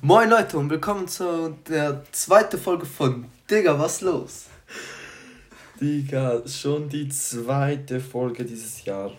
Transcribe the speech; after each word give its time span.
Moin 0.00 0.30
Leute 0.30 0.56
und 0.56 0.70
willkommen 0.70 1.08
zu 1.08 1.56
der 1.68 2.04
zweiten 2.12 2.56
Folge 2.56 2.86
von 2.86 3.24
Digga, 3.50 3.76
was 3.80 4.00
los? 4.00 4.44
Digga, 5.80 6.46
schon 6.46 6.88
die 6.88 7.08
zweite 7.08 7.98
Folge 7.98 8.44
dieses 8.44 8.84
Jahr. 8.84 9.10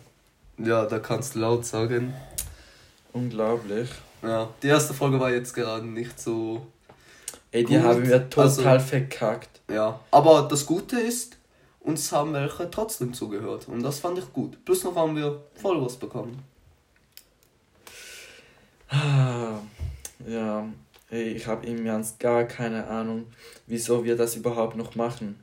Ja, 0.57 0.85
da 0.85 0.99
kannst 0.99 1.35
du 1.35 1.39
laut 1.39 1.65
sagen. 1.65 2.13
Unglaublich. 3.11 3.89
Ja, 4.21 4.47
die 4.63 4.67
erste 4.67 4.93
Folge 4.93 5.19
war 5.19 5.31
jetzt 5.31 5.53
gerade 5.53 5.85
nicht 5.85 6.17
so. 6.17 6.65
Ey, 7.51 7.65
die 7.65 7.75
gut. 7.75 7.83
haben 7.83 8.07
wir 8.07 8.29
total 8.29 8.77
also, 8.77 8.87
verkackt. 8.87 9.59
Ja, 9.69 9.99
aber 10.11 10.47
das 10.49 10.65
Gute 10.65 10.97
ist, 10.97 11.35
uns 11.81 12.09
haben 12.13 12.31
welche 12.31 12.71
trotzdem 12.71 13.13
zugehört 13.13 13.67
und 13.67 13.83
das 13.83 13.99
fand 13.99 14.17
ich 14.17 14.31
gut. 14.31 14.63
Plus 14.63 14.85
noch 14.85 14.95
haben 14.95 15.17
wir 15.17 15.41
Followers 15.55 15.97
bekommen. 15.97 16.41
Ja, 20.27 20.67
ich 21.09 21.47
habe 21.47 21.65
eben 21.65 21.85
ganz 21.85 22.17
gar 22.19 22.43
keine 22.43 22.87
Ahnung, 22.87 23.25
wieso 23.67 24.03
wir 24.03 24.15
das 24.15 24.35
überhaupt 24.35 24.75
noch 24.75 24.95
machen. 24.95 25.39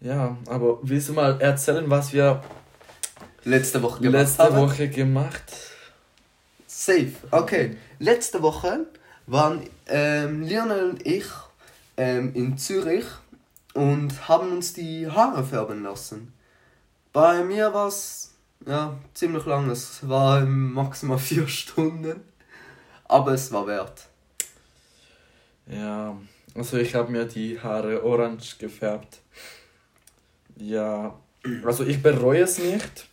Ja, 0.00 0.36
aber 0.46 0.78
willst 0.82 1.08
du 1.08 1.14
mal 1.14 1.40
erzählen, 1.40 1.88
was 1.88 2.12
wir 2.12 2.42
letzte 3.44 3.82
Woche 3.82 4.00
gemacht 4.02 4.20
letzte 4.20 4.42
haben? 4.44 4.56
Woche 4.56 4.88
gemacht? 4.88 5.52
Safe. 6.66 7.12
Okay. 7.30 7.76
Letzte 7.98 8.42
Woche 8.42 8.86
waren 9.26 9.62
ähm, 9.88 10.42
Lionel 10.42 10.90
und 10.90 11.06
ich 11.06 11.24
ähm, 11.96 12.34
in 12.34 12.58
Zürich 12.58 13.06
und 13.74 14.28
haben 14.28 14.52
uns 14.52 14.74
die 14.74 15.08
Haare 15.08 15.42
färben 15.42 15.82
lassen. 15.82 16.32
Bei 17.12 17.42
mir 17.42 17.72
war 17.72 17.88
es 17.88 18.34
ja, 18.66 18.96
ziemlich 19.14 19.46
lang. 19.46 19.70
Es 19.70 20.06
war 20.06 20.44
maximal 20.44 21.18
vier 21.30 21.48
Stunden. 21.48 22.20
Aber 23.08 23.32
es 23.32 23.52
war 23.52 23.66
wert. 23.66 24.06
Ja, 25.66 26.16
also 26.54 26.78
ich 26.78 26.94
habe 26.94 27.10
mir 27.10 27.24
die 27.24 27.60
Haare 27.60 28.04
orange 28.04 28.56
gefärbt. 28.58 29.20
Ja, 30.56 31.18
also 31.64 31.84
ich 31.84 32.02
bereue 32.02 32.42
es 32.42 32.58
nicht. 32.58 33.08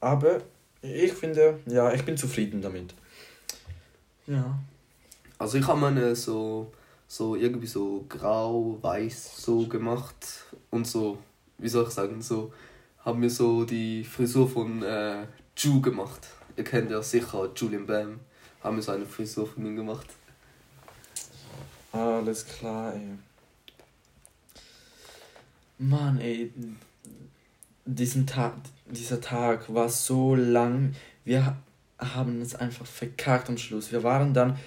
Aber 0.00 0.42
ich 0.82 1.12
finde, 1.12 1.60
ja, 1.66 1.92
ich 1.92 2.04
bin 2.04 2.16
zufrieden 2.16 2.60
damit. 2.60 2.94
Ja. 4.26 4.58
Also 5.38 5.58
ich 5.58 5.66
habe 5.66 5.80
meine 5.80 6.14
so, 6.16 6.72
so 7.06 7.36
irgendwie 7.36 7.66
so 7.66 8.04
grau, 8.08 8.78
weiß 8.80 9.42
so 9.42 9.66
gemacht 9.66 10.44
und 10.70 10.86
so, 10.86 11.18
wie 11.58 11.68
soll 11.68 11.84
ich 11.84 11.90
sagen, 11.90 12.20
so 12.20 12.52
haben 13.04 13.20
mir 13.20 13.30
so 13.30 13.64
die 13.64 14.04
Frisur 14.04 14.48
von 14.48 14.82
äh, 14.82 15.26
Ju 15.56 15.80
gemacht. 15.80 16.28
Ihr 16.56 16.64
kennt 16.64 16.90
ja 16.90 17.02
sicher 17.02 17.50
Julian 17.54 17.86
Bam. 17.86 18.20
Haben 18.62 18.76
wir 18.76 18.82
so 18.82 18.92
eine 18.92 19.06
Frisur 19.06 19.46
von 19.46 19.66
ihm 19.66 19.76
gemacht. 19.76 20.06
Alles 21.92 22.46
klar, 22.46 22.94
ey. 22.94 23.18
Mann, 25.78 26.20
ey. 26.20 26.52
Diesen 27.84 28.26
Tag, 28.26 28.54
dieser 28.86 29.20
Tag 29.20 29.72
war 29.72 29.88
so 29.88 30.34
lang. 30.34 30.94
Wir 31.24 31.56
haben 31.98 32.40
es 32.40 32.54
einfach 32.54 32.86
verkackt 32.86 33.48
am 33.48 33.58
Schluss. 33.58 33.90
Wir 33.90 34.02
waren 34.02 34.32
dann 34.32 34.58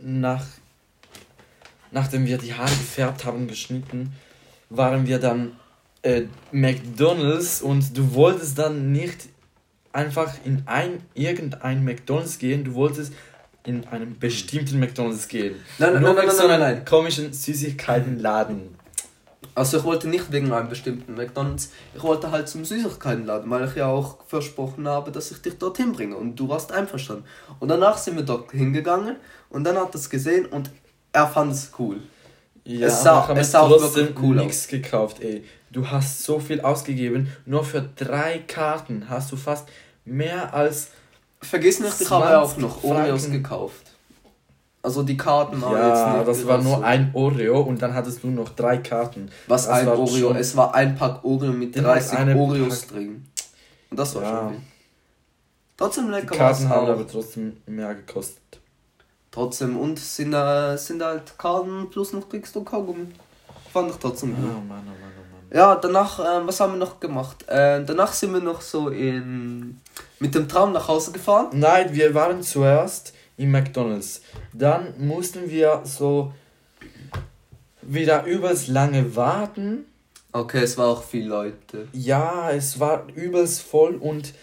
nach 0.00 0.44
nachdem 1.90 2.26
wir 2.26 2.38
die 2.38 2.54
Haare 2.54 2.68
gefärbt 2.70 3.24
haben, 3.24 3.48
geschnitten, 3.48 4.12
waren 4.70 5.06
wir 5.06 5.18
dann 5.18 5.52
äh, 6.02 6.24
McDonalds 6.52 7.62
und 7.62 7.96
du 7.96 8.14
wolltest 8.14 8.58
dann 8.58 8.92
nicht 8.92 9.28
einfach 9.96 10.32
in 10.44 10.62
ein 10.66 11.02
irgendein 11.14 11.84
McDonalds 11.84 12.38
gehen, 12.38 12.64
du 12.64 12.74
wolltest 12.74 13.12
in 13.64 13.86
einem 13.88 14.18
bestimmten 14.18 14.78
McDonalds 14.78 15.26
gehen. 15.26 15.56
Nein, 15.78 15.94
nein, 15.94 16.02
Nur 16.02 16.14
nein, 16.14 16.26
nein, 16.26 16.36
nein, 16.36 16.48
nein, 16.48 16.60
nein. 16.60 16.84
komischen 16.84 17.32
Süßigkeitenladen. 17.32 18.76
Also 19.54 19.78
ich 19.78 19.84
wollte 19.84 20.06
nicht 20.08 20.30
wegen 20.30 20.52
einem 20.52 20.68
bestimmten 20.68 21.14
McDonalds, 21.14 21.72
ich 21.94 22.02
wollte 22.02 22.30
halt 22.30 22.46
zum 22.46 22.64
Süßigkeitenladen, 22.64 23.50
weil 23.50 23.66
ich 23.66 23.74
ja 23.74 23.86
auch 23.86 24.18
versprochen 24.26 24.86
habe, 24.86 25.10
dass 25.10 25.30
ich 25.30 25.40
dich 25.40 25.56
dorthin 25.56 25.92
bringe 25.92 26.16
und 26.16 26.36
du 26.36 26.48
warst 26.48 26.72
einverstanden. 26.72 27.24
Und 27.58 27.68
danach 27.68 27.96
sind 27.96 28.16
wir 28.16 28.22
dort 28.22 28.52
hingegangen 28.52 29.16
und 29.48 29.64
dann 29.64 29.76
hat 29.76 29.94
er 29.94 29.98
es 29.98 30.10
gesehen 30.10 30.44
und 30.44 30.70
er 31.12 31.26
fand 31.26 31.52
es 31.52 31.72
cool. 31.78 32.00
Ja, 32.64 32.88
es 32.88 33.02
sah, 33.02 33.32
es 33.34 33.52
sah 33.52 33.66
trotzdem 33.66 34.08
cool 34.20 34.36
nichts 34.36 34.68
gekauft, 34.68 35.22
ey. 35.22 35.44
Du 35.70 35.88
hast 35.88 36.22
so 36.22 36.38
viel 36.38 36.60
ausgegeben, 36.60 37.32
nur 37.44 37.64
für 37.64 37.88
drei 37.96 38.38
Karten 38.46 39.08
hast 39.08 39.30
du 39.32 39.36
fast 39.36 39.68
mehr 40.06 40.54
als. 40.54 40.90
Vergiss 41.42 41.80
nicht, 41.80 42.00
ich 42.00 42.10
habe 42.10 42.38
auch 42.38 42.56
noch 42.56 42.82
Oreos 42.82 43.30
gekauft. 43.30 43.92
Also 44.82 45.02
die 45.02 45.16
Karten 45.16 45.60
waren 45.60 45.72
ja, 45.72 45.88
jetzt 45.88 46.16
nicht. 46.16 46.28
das 46.28 46.46
war 46.46 46.62
nur 46.62 46.84
ein 46.84 47.10
Oreo 47.12 47.60
und 47.60 47.82
dann 47.82 47.92
hattest 47.92 48.22
du 48.22 48.28
noch 48.28 48.50
drei 48.50 48.78
Karten. 48.78 49.30
Was 49.48 49.66
das 49.66 49.80
ein 49.80 49.88
Oreo? 49.88 50.32
Es 50.32 50.56
war 50.56 50.74
ein 50.76 50.94
Pack 50.94 51.24
Oreo 51.24 51.52
mit 51.52 51.76
30 51.76 52.36
Oreos 52.36 52.82
Pack. 52.82 52.90
drin. 52.90 53.26
Und 53.90 53.98
das 53.98 54.14
war 54.14 54.22
ja. 54.22 54.28
schon 54.28 54.50
viel. 54.50 54.60
Trotzdem 55.76 56.10
lecker. 56.10 56.30
Die 56.30 56.38
Karten 56.38 56.68
haben 56.68 56.86
aber 56.86 57.06
trotzdem 57.06 57.56
mehr 57.66 57.94
gekostet. 57.96 58.60
Trotzdem, 59.32 59.76
und 59.76 59.98
sind, 59.98 60.32
äh, 60.32 60.76
sind 60.78 61.02
halt 61.02 61.36
Karten 61.36 61.90
plus 61.90 62.12
noch 62.12 62.28
kriegst 62.28 62.54
du 62.54 62.62
Kaugummi. 62.62 63.08
Fand 63.72 63.90
ich 63.90 63.96
trotzdem 63.96 64.34
gut. 64.34 64.44
Oh 64.44 64.60
Mann, 64.60 64.62
oh 64.62 64.68
Mann, 64.68 64.82
oh 64.86 65.20
Mann. 65.20 65.25
Ja, 65.52 65.76
danach, 65.76 66.18
äh, 66.18 66.46
was 66.46 66.60
haben 66.60 66.74
wir 66.74 66.78
noch 66.78 67.00
gemacht? 67.00 67.44
Äh, 67.48 67.84
danach 67.84 68.12
sind 68.12 68.32
wir 68.32 68.40
noch 68.40 68.60
so 68.60 68.88
in, 68.88 69.80
mit 70.18 70.34
dem 70.34 70.48
Tram 70.48 70.72
nach 70.72 70.88
Hause 70.88 71.12
gefahren. 71.12 71.48
Nein, 71.52 71.94
wir 71.94 72.14
waren 72.14 72.42
zuerst 72.42 73.14
im 73.36 73.52
McDonalds. 73.52 74.22
Dann 74.52 74.94
mussten 74.98 75.48
wir 75.48 75.82
so 75.84 76.32
wieder 77.82 78.24
übers 78.24 78.66
lange 78.66 79.14
warten. 79.14 79.84
Okay, 80.32 80.62
es 80.62 80.76
war 80.76 80.88
auch 80.88 81.04
viel 81.04 81.26
Leute. 81.26 81.88
Ja, 81.92 82.50
es 82.50 82.80
war 82.80 83.06
übelst 83.14 83.62
voll 83.62 83.94
und 83.96 84.34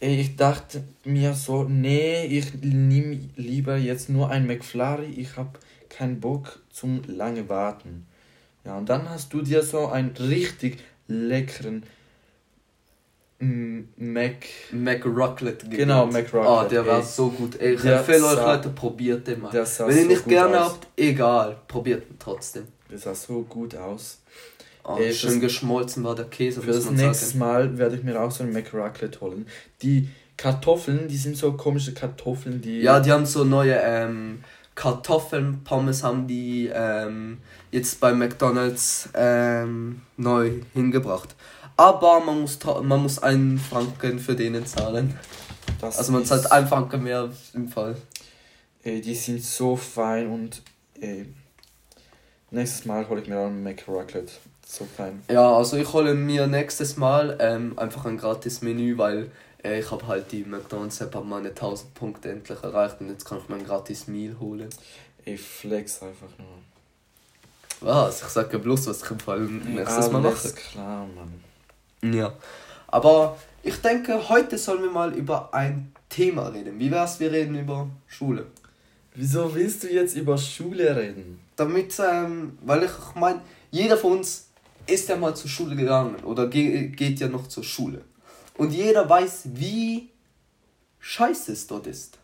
ich 0.00 0.36
dachte 0.36 0.82
mir 1.04 1.34
so, 1.34 1.64
nee, 1.64 2.24
ich 2.24 2.54
nehme 2.62 3.20
lieber 3.36 3.76
jetzt 3.76 4.08
nur 4.08 4.30
ein 4.30 4.46
McFlurry, 4.46 5.06
ich 5.06 5.36
habe 5.36 5.58
keinen 5.88 6.20
Bock 6.20 6.60
zum 6.70 7.02
lange 7.06 7.48
warten. 7.48 8.06
Ja, 8.64 8.78
und 8.78 8.88
dann 8.88 9.08
hast 9.08 9.32
du 9.32 9.42
dir 9.42 9.62
so 9.62 9.88
einen 9.88 10.10
richtig 10.16 10.78
leckeren 11.08 11.82
Mac. 13.96 14.46
Mac 14.70 15.04
Rocklet 15.04 15.58
gegeben. 15.60 15.76
Genau, 15.78 16.06
Mac 16.06 16.32
Rocklet. 16.32 16.46
Oh, 16.46 16.68
der 16.68 16.82
ey. 16.82 16.86
war 16.86 17.02
so 17.02 17.28
gut. 17.28 17.60
Ey, 17.60 17.74
ich 17.74 17.84
empfehle 17.84 18.24
euch 18.24 18.36
Leute, 18.36 18.68
probiert 18.68 19.26
den 19.26 19.40
mal. 19.40 19.52
Wenn 19.52 19.98
ihr 19.98 20.06
nicht 20.06 20.28
gerne 20.28 20.60
aus. 20.60 20.72
habt, 20.72 20.86
egal, 20.96 21.56
probiert 21.66 22.08
ihn 22.08 22.16
trotzdem. 22.20 22.68
Der 22.88 22.98
sah 22.98 23.14
so 23.14 23.42
gut 23.42 23.74
aus. 23.74 24.20
Oh, 24.84 24.96
Ey, 24.96 25.12
schön 25.12 25.40
geschmolzen 25.40 26.04
war 26.04 26.14
der 26.14 26.26
Käse. 26.26 26.60
Für 26.60 26.72
das 26.72 26.90
nächste 26.90 27.26
sagen. 27.26 27.38
Mal 27.38 27.78
werde 27.78 27.96
ich 27.96 28.04
mir 28.04 28.20
auch 28.20 28.30
so 28.30 28.44
ein 28.44 28.52
McRaclet 28.52 29.20
holen. 29.20 29.46
Die 29.82 30.08
Kartoffeln, 30.36 31.08
die 31.08 31.16
sind 31.16 31.36
so 31.36 31.52
komische 31.52 31.94
Kartoffeln, 31.94 32.60
die. 32.60 32.80
Ja, 32.80 33.00
die 33.00 33.10
haben 33.10 33.26
so 33.26 33.44
neue 33.44 33.74
ähm, 33.74 34.44
Kartoffeln, 34.74 35.62
Pommes 35.64 36.02
haben 36.02 36.26
die 36.26 36.70
ähm, 36.72 37.38
jetzt 37.70 38.00
bei 38.00 38.12
McDonalds 38.12 39.10
ähm, 39.14 40.02
neu 40.16 40.60
hingebracht. 40.72 41.34
Aber 41.76 42.20
man 42.20 42.40
muss, 42.40 42.58
man 42.82 43.02
muss 43.02 43.18
einen 43.18 43.58
Franken 43.58 44.18
für 44.18 44.34
denen 44.34 44.66
zahlen. 44.66 45.18
Das 45.80 45.98
also 45.98 46.12
man 46.12 46.24
zahlt 46.24 46.50
einen 46.50 46.68
Franken 46.68 47.02
mehr 47.02 47.28
im 47.54 47.68
Fall. 47.68 47.96
Ey, 48.82 49.00
die 49.00 49.14
sind 49.14 49.42
so 49.42 49.76
fein 49.76 50.28
und 50.28 50.62
ey, 51.00 51.26
nächstes 52.50 52.84
Mal 52.84 53.08
hole 53.08 53.20
ich 53.20 53.28
mir 53.28 53.38
auch 53.38 53.46
ein 53.46 53.62
McRaclet 53.62 54.30
so 54.66 54.84
fein. 54.84 55.22
Ja, 55.30 55.56
also 55.56 55.76
ich 55.76 55.92
hole 55.92 56.14
mir 56.14 56.46
nächstes 56.46 56.96
Mal 56.96 57.36
ähm, 57.40 57.78
einfach 57.78 58.06
ein 58.06 58.16
gratis 58.16 58.62
Menü, 58.62 58.96
weil 58.96 59.24
äh, 59.24 59.30
ich 59.70 59.90
habe 59.90 60.06
halt 60.06 60.32
die 60.32 60.44
McDonalds 60.44 61.00
App 61.00 61.14
habe 61.14 61.26
meine 61.26 61.50
1000 61.50 61.94
Punkte 61.94 62.30
endlich 62.30 62.62
erreicht 62.62 63.00
und 63.00 63.08
jetzt 63.10 63.24
kann 63.24 63.38
ich 63.38 63.48
mir 63.48 63.56
ein 63.56 63.64
gratis 63.64 64.08
Meal 64.08 64.36
holen. 64.40 64.68
Ich 65.24 65.40
flex 65.40 66.02
einfach 66.02 66.28
nur. 66.38 66.48
Was? 67.80 68.22
Ich 68.22 68.28
sage 68.28 68.58
bloß, 68.58 68.88
was 68.88 69.02
ich 69.02 69.10
im 69.10 69.20
Fall 69.20 69.40
nächstes 69.40 70.10
Mal 70.10 70.20
mache. 70.20 70.52
klar, 70.52 71.06
Mann. 71.14 72.14
Ja. 72.14 72.32
Aber 72.88 73.36
ich 73.62 73.76
denke, 73.76 74.28
heute 74.28 74.58
sollen 74.58 74.82
wir 74.82 74.90
mal 74.90 75.14
über 75.14 75.52
ein 75.54 75.92
Thema 76.08 76.48
reden. 76.48 76.78
Wie 76.78 76.90
wär's, 76.90 77.20
wir 77.20 77.30
reden 77.30 77.58
über 77.58 77.88
Schule? 78.06 78.46
Wieso 79.14 79.54
willst 79.54 79.82
du 79.82 79.92
jetzt 79.92 80.16
über 80.16 80.36
Schule 80.38 80.96
reden? 80.96 81.40
Damit, 81.56 81.94
ähm, 82.00 82.58
weil 82.62 82.84
ich 82.84 82.90
meine, 83.14 83.40
jeder 83.70 83.96
von 83.96 84.18
uns 84.18 84.48
ist 84.86 85.08
ja 85.08 85.16
mal 85.16 85.34
zur 85.34 85.50
Schule 85.50 85.76
gegangen 85.76 86.16
oder 86.24 86.48
ge 86.48 86.88
geht 86.88 87.20
ja 87.20 87.28
noch 87.28 87.46
zur 87.46 87.62
Schule. 87.62 88.02
Und 88.62 88.70
jeder 88.70 89.08
weiß, 89.08 89.40
wie 89.54 90.08
scheiße 91.00 91.50
es 91.50 91.66
dort 91.66 91.88
ist. 91.88 92.16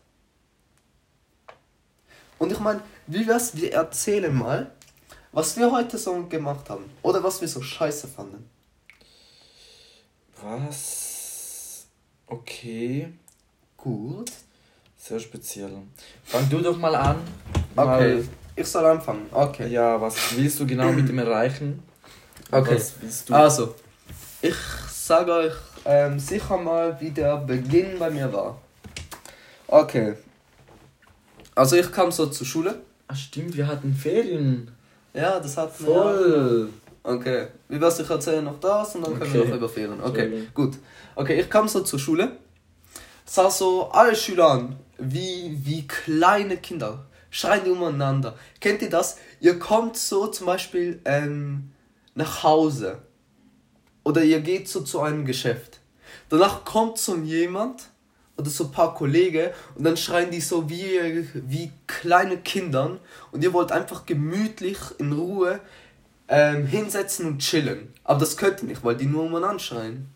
Und 2.37 2.53
ich 2.53 2.59
meine, 2.59 2.81
wie 3.07 3.27
wär's, 3.27 3.57
wir 3.57 3.73
erzählen 3.73 4.33
mal, 4.33 4.71
was 5.33 5.57
wir 5.57 5.69
heute 5.69 5.97
so 5.97 6.27
gemacht 6.27 6.69
haben. 6.69 6.89
Oder 7.01 7.21
was 7.21 7.41
wir 7.41 7.47
so 7.49 7.61
scheiße 7.61 8.07
fanden. 8.07 8.49
Was? 10.41 11.87
Okay. 12.25 13.11
Gut. 13.75 14.31
Sehr 14.95 15.19
speziell. 15.19 15.73
Fang 16.23 16.49
du 16.49 16.59
doch 16.59 16.77
mal 16.77 16.95
an. 16.95 17.17
Okay, 17.75 17.85
Mal, 17.85 18.27
ich 18.55 18.65
soll 18.65 18.85
anfangen. 18.85 19.25
Okay. 19.29 19.67
ja, 19.67 19.99
was 19.99 20.15
willst 20.37 20.57
du 20.61 20.65
genau 20.65 20.89
mit 20.93 21.09
dem 21.09 21.19
erreichen? 21.27 21.83
Okay. 22.49 22.75
Was 22.75 22.93
willst 23.01 23.27
du? 23.27 23.33
Also, 23.33 23.75
ich 24.41 24.55
sage 24.89 25.33
euch 25.33 25.53
ähm, 25.89 26.19
sicher 26.19 26.57
mal, 26.57 26.99
wie 27.01 27.09
der 27.11 27.37
Beginn 27.37 27.97
bei 27.97 28.09
mir 28.11 28.31
war. 28.31 28.61
Okay. 29.67 30.13
Also 31.55 31.75
ich 31.75 31.91
kam 31.91 32.11
so 32.11 32.27
zur 32.27 32.45
Schule. 32.45 32.71
Ach 33.07 33.15
stimmt, 33.15 33.57
wir 33.57 33.65
hatten 33.67 33.93
Ferien. 33.93 34.71
Ja, 35.13 35.39
das 35.39 35.57
hat 35.57 35.71
Voll. 35.75 36.69
Okay. 37.03 37.47
Wie 37.67 37.81
wär's, 37.81 37.99
ich 37.99 38.09
erzähle 38.09 38.41
noch 38.43 38.59
das 38.59 38.95
und 38.95 39.01
dann 39.05 39.17
können 39.17 39.33
wir 39.33 39.41
Okay. 39.41 39.49
noch 39.49 39.57
über 39.57 39.69
Ferien. 39.69 39.99
Okay, 40.01 40.27
Okay. 40.27 40.47
gut. 40.53 40.73
Okay, 41.15 41.39
ich 41.41 41.49
kam 41.49 41.67
so 41.67 41.79
zur 41.81 41.99
Schule. 41.99 42.25
Sah 43.25 43.49
so 43.49 43.89
alle 43.89 44.15
Schüler 44.15 44.49
an, 44.51 44.75
wie, 44.97 45.57
wie 45.63 45.87
kleine 45.87 46.57
Kinder. 46.57 47.05
Schreien 47.31 47.63
die 47.63 47.69
umeinander. 47.71 48.35
Kennt 48.59 48.81
ihr 48.81 48.89
das? 48.89 49.17
Ihr 49.39 49.59
kommt 49.59 49.97
so 49.97 50.27
zum 50.27 50.45
Beispiel 50.47 50.99
ähm, 51.05 51.71
nach 52.15 52.43
Hause. 52.43 52.99
Oder 54.03 54.23
ihr 54.23 54.41
geht 54.41 54.67
so 54.67 54.81
zu 54.81 55.01
einem 55.01 55.25
Geschäft. 55.25 55.68
Danach 56.29 56.63
kommt 56.63 56.97
so 56.97 57.15
jemand 57.17 57.89
oder 58.37 58.49
so 58.49 58.65
ein 58.65 58.71
paar 58.71 58.93
Kollegen 58.93 59.49
und 59.75 59.83
dann 59.83 59.97
schreien 59.97 60.31
die 60.31 60.41
so 60.41 60.69
wie, 60.69 61.27
wie 61.33 61.71
kleine 61.87 62.37
Kindern 62.37 62.99
und 63.31 63.43
ihr 63.43 63.51
wollt 63.51 63.71
einfach 63.71 64.05
gemütlich 64.05 64.77
in 64.97 65.11
Ruhe 65.11 65.59
ähm, 66.29 66.65
hinsetzen 66.65 67.25
und 67.25 67.39
chillen. 67.39 67.93
Aber 68.03 68.19
das 68.19 68.37
könnt 68.37 68.61
ihr 68.61 68.67
nicht, 68.69 68.83
weil 68.83 68.95
die 68.95 69.07
nur 69.07 69.23
umeinander 69.23 69.59
schreien. 69.59 70.09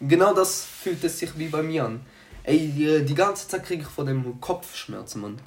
Genau 0.00 0.32
das 0.32 0.64
fühlt 0.64 1.02
es 1.02 1.18
sich 1.18 1.36
wie 1.38 1.48
bei 1.48 1.62
mir 1.62 1.86
an. 1.86 2.00
Ey, 2.44 3.04
die, 3.04 3.14
ganze 3.14 3.48
Zeit 3.48 3.64
kriege 3.64 3.82
ich 3.82 3.88
von 3.88 4.06
dem 4.06 4.40
Kopfschmerzen, 4.40 5.20
Mann. 5.20 5.38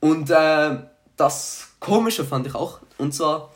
Und 0.00 0.30
äh, 0.30 0.78
das 1.16 1.68
Komische 1.80 2.24
fand 2.24 2.46
ich 2.46 2.54
auch, 2.54 2.80
und 2.98 3.14
zwar, 3.14 3.52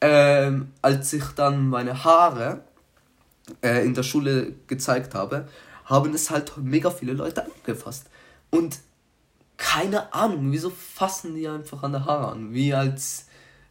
ähm, 0.00 0.72
als 0.82 1.12
ich 1.12 1.24
dann 1.36 1.68
meine 1.68 2.02
Haare 2.02 2.64
äh, 3.62 3.84
in 3.84 3.94
der 3.94 4.02
Schule 4.02 4.52
gezeigt 4.66 5.14
habe, 5.14 5.48
haben 5.84 6.14
es 6.14 6.30
halt 6.30 6.56
mega 6.58 6.90
viele 6.90 7.12
Leute 7.12 7.44
angefasst. 7.44 8.08
Und 8.50 8.78
keine 9.56 10.12
Ahnung, 10.14 10.50
wieso 10.52 10.70
fassen 10.70 11.34
die 11.34 11.46
einfach 11.46 11.82
an 11.82 11.92
der 11.92 12.04
Haare 12.06 12.32
an? 12.32 12.52
Wie 12.54 12.72
als, 12.72 13.26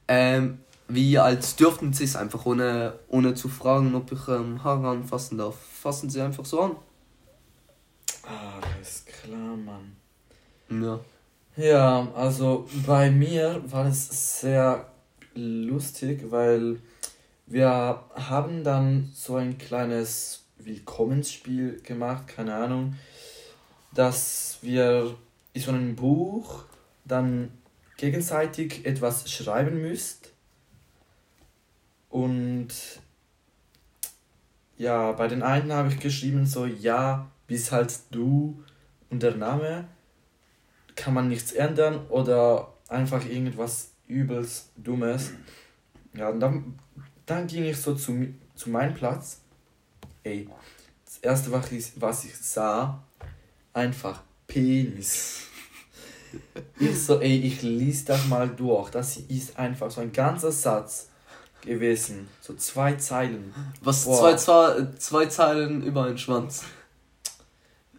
ähm, 0.08 0.60
wie 0.88 1.18
als 1.18 1.56
dürften 1.56 1.94
sie 1.94 2.04
es 2.04 2.16
einfach, 2.16 2.46
ohne, 2.46 2.94
ohne 3.08 3.34
zu 3.34 3.50
fragen, 3.50 3.96
ob 3.96 4.12
ich 4.12 4.28
ähm, 4.28 4.64
Haare 4.64 4.90
anfassen 4.90 5.38
darf. 5.38 5.56
Fassen 5.56 6.10
sie 6.10 6.22
einfach 6.22 6.46
so 6.46 6.62
an. 6.62 6.76
Ah, 8.24 8.62
das 8.80 8.90
ist 8.90 9.08
klar, 9.08 9.58
Mann. 9.58 9.96
Ja. 10.70 11.00
Ja, 11.56 12.08
also 12.16 12.68
bei 12.86 13.12
mir 13.12 13.62
war 13.66 13.88
es 13.88 14.40
sehr 14.40 14.86
lustig, 15.36 16.26
weil 16.30 16.80
wir 17.50 18.04
haben 18.14 18.64
dann 18.64 19.10
so 19.14 19.36
ein 19.36 19.58
kleines 19.58 20.46
Willkommensspiel 20.58 21.82
gemacht, 21.82 22.28
keine 22.28 22.56
Ahnung, 22.56 22.96
dass 23.94 24.60
wir 24.62 25.16
in 25.54 25.62
so 25.62 25.72
einem 25.72 25.96
Buch 25.96 26.64
dann 27.06 27.52
gegenseitig 27.98 28.86
etwas 28.86 29.30
schreiben 29.32 29.82
müsst 29.82 30.32
und 32.10 32.70
ja, 34.78 35.12
bei 35.12 35.28
den 35.28 35.44
einen 35.44 35.74
habe 35.74 35.90
ich 35.90 36.00
geschrieben 36.00 36.46
so 36.46 36.66
ja, 36.66 37.30
bis 37.48 37.72
halt 37.72 37.94
du 38.12 38.64
und 39.10 39.24
der 39.24 39.36
Name 39.36 39.88
kann 40.96 41.14
man 41.14 41.28
nichts 41.28 41.52
ändern 41.52 42.08
oder 42.10 42.74
einfach 42.88 43.26
irgendwas 43.26 43.92
übelst 44.08 44.72
Dummes. 44.78 45.32
Ja, 46.14 46.30
und 46.30 46.40
dann, 46.40 46.80
dann 47.30 47.48
ging 47.48 47.66
ich 47.66 47.78
so 47.78 47.96
zu, 47.96 48.28
zu 48.56 48.70
meinem 48.70 48.94
Platz. 48.94 49.40
Ey, 50.24 50.48
das 51.06 51.18
erste, 51.20 51.52
was 51.52 51.72
ich, 51.72 51.92
was 51.96 52.26
ich 52.26 52.36
sah, 52.38 53.04
einfach 53.74 54.22
Penis. 54.48 55.42
Ich 56.80 57.04
so, 57.06 57.20
ey, 57.20 57.40
ich 57.40 57.64
lies 57.64 58.06
das 58.06 58.28
mal 58.28 58.48
durch. 58.48 58.92
Das 58.92 59.18
ist 59.18 59.58
einfach 59.58 59.90
so 59.90 60.00
ein 60.02 60.12
ganzer 60.14 60.52
Satz 60.52 61.08
gewesen. 61.66 62.28
So 62.40 62.54
zwei 62.54 62.94
Zeilen. 62.98 63.52
Was 63.82 64.06
Boah. 64.06 64.20
zwei, 64.20 64.36
zwei, 64.36 64.88
zwei 65.00 65.26
Zeilen 65.26 65.82
über 65.82 66.04
einen 66.06 66.20
Schwanz. 66.20 66.66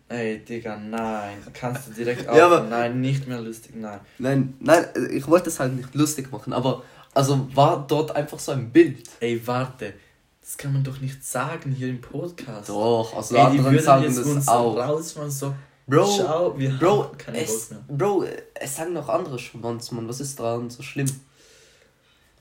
Ey, 0.09 0.45
Digga, 0.45 0.77
nein. 0.77 1.39
Kannst 1.53 1.89
du 1.89 1.93
direkt 1.93 2.25
Ja, 2.27 2.31
auf. 2.47 2.53
aber- 2.53 2.63
Nein, 2.69 3.01
nicht 3.01 3.27
mehr 3.27 3.41
lustig, 3.41 3.73
nein. 3.75 3.99
Nein, 4.19 4.55
nein, 4.61 4.87
ich 5.11 5.27
wollte 5.27 5.49
es 5.51 5.59
halt 5.59 5.75
nicht 5.75 5.93
lustig 5.97 6.31
machen, 6.31 6.53
aber 6.53 6.85
also 7.15 7.49
war 7.55 7.85
dort 7.87 8.15
einfach 8.15 8.39
so 8.39 8.53
ein 8.53 8.71
Bild. 8.71 9.09
Ey, 9.21 9.41
warte. 9.47 9.95
Das 10.41 10.57
kann 10.57 10.73
man 10.73 10.83
doch 10.83 11.01
nicht 11.01 11.25
sagen 11.25 11.71
hier 11.71 11.89
im 11.89 12.01
Podcast. 12.01 12.69
Doch, 12.69 13.15
also 13.15 13.37
Ey, 13.37 13.41
die 13.43 13.47
andere 13.59 13.73
würden 13.73 13.85
sagen 13.85 14.03
jetzt 14.05 14.19
das 14.19 14.27
uns 14.27 14.49
auch. 14.49 14.77
rausmachen, 14.77 15.31
so. 15.31 15.55
Bro, 15.87 16.19
Schau, 16.19 16.59
wir 16.59 16.71
Bro, 16.71 17.05
haben 17.05 17.19
keinen 17.19 17.37
es, 17.37 17.71
mehr. 17.71 17.81
Bro, 17.89 18.25
es 18.55 18.77
sagen 18.77 18.93
noch 18.93 19.09
andere 19.09 19.39
Schwanz, 19.39 19.91
Mann. 19.91 20.09
Was 20.09 20.21
ist 20.21 20.39
daran 20.39 20.71
so 20.71 20.83
schlimm? 20.83 21.09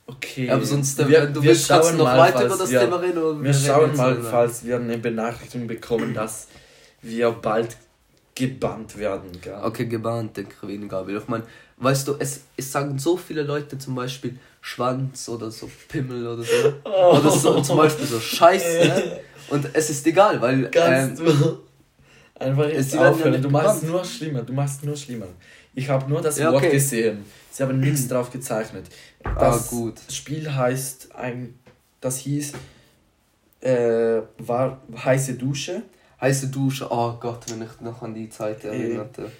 Okay. 0.05 0.49
Aber 0.49 0.65
sonst, 0.65 0.97
wir, 0.97 1.07
wenn 1.07 1.33
du 1.33 1.41
wir 1.41 1.49
willst, 1.49 1.67
schauen 1.67 1.97
noch 1.97 2.05
mal, 2.05 2.17
weiter 2.17 2.45
über 2.45 2.57
das 2.57 2.69
wir, 2.71 2.79
Thema 2.79 2.97
reden. 2.97 3.17
Oder 3.17 3.43
Wir 3.43 3.49
reden 3.49 3.65
schauen 3.65 3.95
mal, 3.95 4.15
ne? 4.15 4.23
falls 4.23 4.63
wir 4.63 4.75
eine 4.77 4.97
Benachrichtigung 4.97 5.67
bekommen, 5.67 6.13
dass 6.13 6.47
wir 7.01 7.31
bald 7.31 7.77
gebannt 8.35 8.97
werden. 8.97 9.31
Gell? 9.41 9.59
Okay, 9.61 9.85
gebannt, 9.85 10.37
denke 10.37 10.55
ich 10.61 10.67
weniger. 10.67 10.99
Aber 10.99 11.09
ich 11.09 11.27
meine, 11.27 11.43
weißt 11.77 12.07
du, 12.07 12.15
es, 12.17 12.41
es 12.57 12.71
sagen 12.71 12.97
so 12.97 13.17
viele 13.17 13.43
Leute 13.43 13.77
zum 13.77 13.95
Beispiel 13.95 14.39
Schwanz 14.61 15.29
oder 15.29 15.49
so 15.51 15.69
Pimmel 15.87 16.27
oder 16.27 16.43
so. 16.43 16.73
Oh. 16.83 17.17
Oder 17.17 17.31
so, 17.31 17.61
zum 17.61 17.77
Beispiel 17.77 18.05
so 18.05 18.19
Scheiße. 18.19 19.19
Und 19.49 19.67
es 19.73 19.89
ist 19.89 20.05
egal, 20.05 20.39
weil. 20.41 20.69
Kannst 20.69 21.19
Ähm, 21.21 21.25
du 21.25 21.59
einfach 22.39 22.67
jetzt 22.67 22.93
werden 22.93 23.01
ja 23.03 23.09
aufhören? 23.09 23.31
nicht 23.31 23.43
Du 23.45 23.49
machst 23.49 23.83
nur 23.83 24.03
schlimmer, 24.05 24.41
du 24.43 24.53
machst 24.53 24.83
nur 24.83 24.95
schlimmer. 24.95 25.25
Ich 25.73 25.89
habe 25.89 26.09
nur 26.09 26.21
das 26.21 26.37
Ja, 26.37 26.51
Wort 26.51 26.63
okay. 26.63 26.71
gesehen. 26.71 27.25
Sie 27.51 27.63
haben 27.63 27.79
nichts 27.79 28.07
drauf 28.07 28.29
gezeichnet. 28.31 28.85
ah, 29.23 29.33
Das 29.39 29.69
gut. 29.69 29.95
Spiel 30.11 30.53
heißt 30.53 31.15
ein, 31.15 31.57
das 32.01 32.17
hieß 32.19 32.53
äh, 33.61 34.21
war 34.37 34.81
heiße 35.03 35.33
Dusche 35.33 35.83
Heiße 36.21 36.47
Dusche, 36.47 36.85
oh 36.91 37.13
Gott, 37.13 37.45
wenn 37.49 37.61
ich 37.61 37.79
noch 37.79 38.01
an 38.01 38.13
die 38.13 38.29
Zeit 38.29 38.65
erinnerte. 38.65 39.31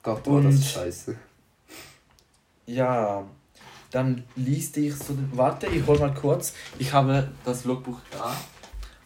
Gott, 0.00 0.24
war 0.28 0.40
das 0.42 0.70
scheiße. 0.70 1.16
Ja, 2.66 3.24
dann 3.90 4.24
lieste 4.36 4.80
ich 4.80 4.94
so. 4.94 5.16
Warte, 5.32 5.66
ich 5.66 5.86
hol 5.86 5.98
mal 5.98 6.14
kurz. 6.14 6.52
Ich 6.78 6.92
habe 6.92 7.28
das 7.44 7.64
Logbuch 7.64 7.98
da. 8.10 8.36